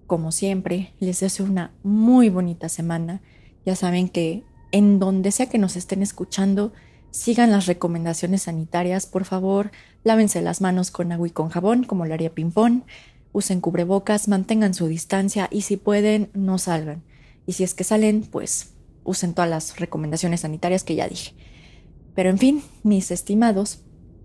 como 0.07 0.33
siempre, 0.33 0.93
les 1.01 1.21
deseo 1.21 1.47
una 1.47 1.73
muy 1.83 2.29
bonita 2.29 2.69
semana 2.69 3.21
ya 3.69 3.77
saben 3.77 4.09
que 4.09 4.45
en 4.73 4.99
donde 4.99 5.31
sea 5.31 5.51
que 5.51 5.59
nos 5.59 5.77
estén 5.77 6.01
escuchando, 6.01 6.73
sigan 7.11 7.51
las 7.51 7.67
recomendaciones 7.67 8.45
sanitarias, 8.45 9.05
por 9.05 9.27
favor, 9.27 9.73
lávense 10.05 10.41
las 10.41 10.63
manos 10.63 10.91
con 10.91 11.13
agua 11.13 11.29
y 11.29 11.33
con 11.33 11.51
jabón, 11.51 11.85
como 11.85 12.07
lo 12.07 12.15
haría 12.15 12.35
Pimpón, 12.35 12.85
usen 13.33 13.61
cubrebocas, 13.61 14.27
mantengan 14.27 14.73
su 14.73 14.87
distancia 14.87 15.49
y 15.51 15.63
si 15.63 15.77
pueden, 15.77 16.31
no 16.33 16.57
salgan. 16.57 17.03
Y 17.47 17.53
si 17.53 17.63
es 17.63 17.75
que 17.75 17.85
salen, 17.85 18.23
pues 18.23 18.71
usen 19.09 19.35
todas 19.35 19.51
las 19.51 19.79
recomendaciones 19.79 20.41
sanitarias 20.41 20.85
que 20.85 20.95
ya 20.95 21.09
dije. 21.09 21.35
Pero 22.15 22.31
en 22.31 22.39
fin, 22.39 22.63
mis 22.83 23.11
estimados, 23.11 23.81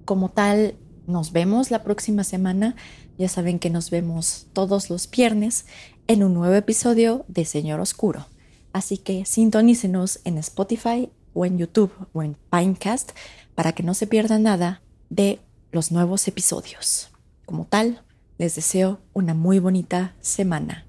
como 0.06 0.30
tal, 0.30 0.76
nos 1.08 1.32
vemos 1.32 1.72
la 1.72 1.84
próxima 1.84 2.24
semana. 2.24 2.76
Ya 3.18 3.30
saben 3.30 3.60
que 3.60 3.70
nos 3.70 3.90
vemos 3.90 4.48
todos 4.54 4.90
los 4.90 5.10
viernes 5.10 5.66
en 6.08 6.24
un 6.24 6.34
nuevo 6.34 6.56
episodio 6.56 7.26
de 7.28 7.46
Señor 7.46 7.80
Oscuro. 7.80 8.28
Así 8.74 8.98
que 8.98 9.26
sintonícenos 9.26 10.20
en 10.24 10.38
Spotify 10.40 11.10
o 11.34 11.46
en 11.46 11.58
YouTube 11.58 11.92
o 12.14 12.24
en 12.24 12.36
Pinecast 12.52 13.12
para 13.56 13.74
que 13.74 13.84
no 13.84 13.94
se 13.94 14.08
pierdan 14.08 14.44
nada 14.44 14.82
de 15.10 15.40
los 15.72 15.92
nuevos 15.92 16.28
episodios. 16.28 17.10
Como 17.46 17.66
tal, 17.66 18.02
les 18.38 18.56
deseo 18.56 19.00
una 19.14 19.34
muy 19.34 19.60
bonita 19.60 20.16
semana. 20.20 20.88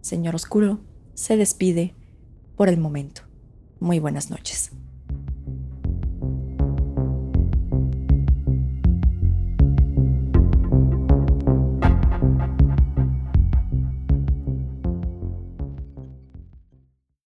Señor 0.00 0.34
Oscuro 0.34 0.80
se 1.14 1.36
despide 1.36 1.94
por 2.56 2.68
el 2.68 2.78
momento. 2.78 3.29
Muy 3.80 3.98
buenas 3.98 4.30
noches. 4.30 4.70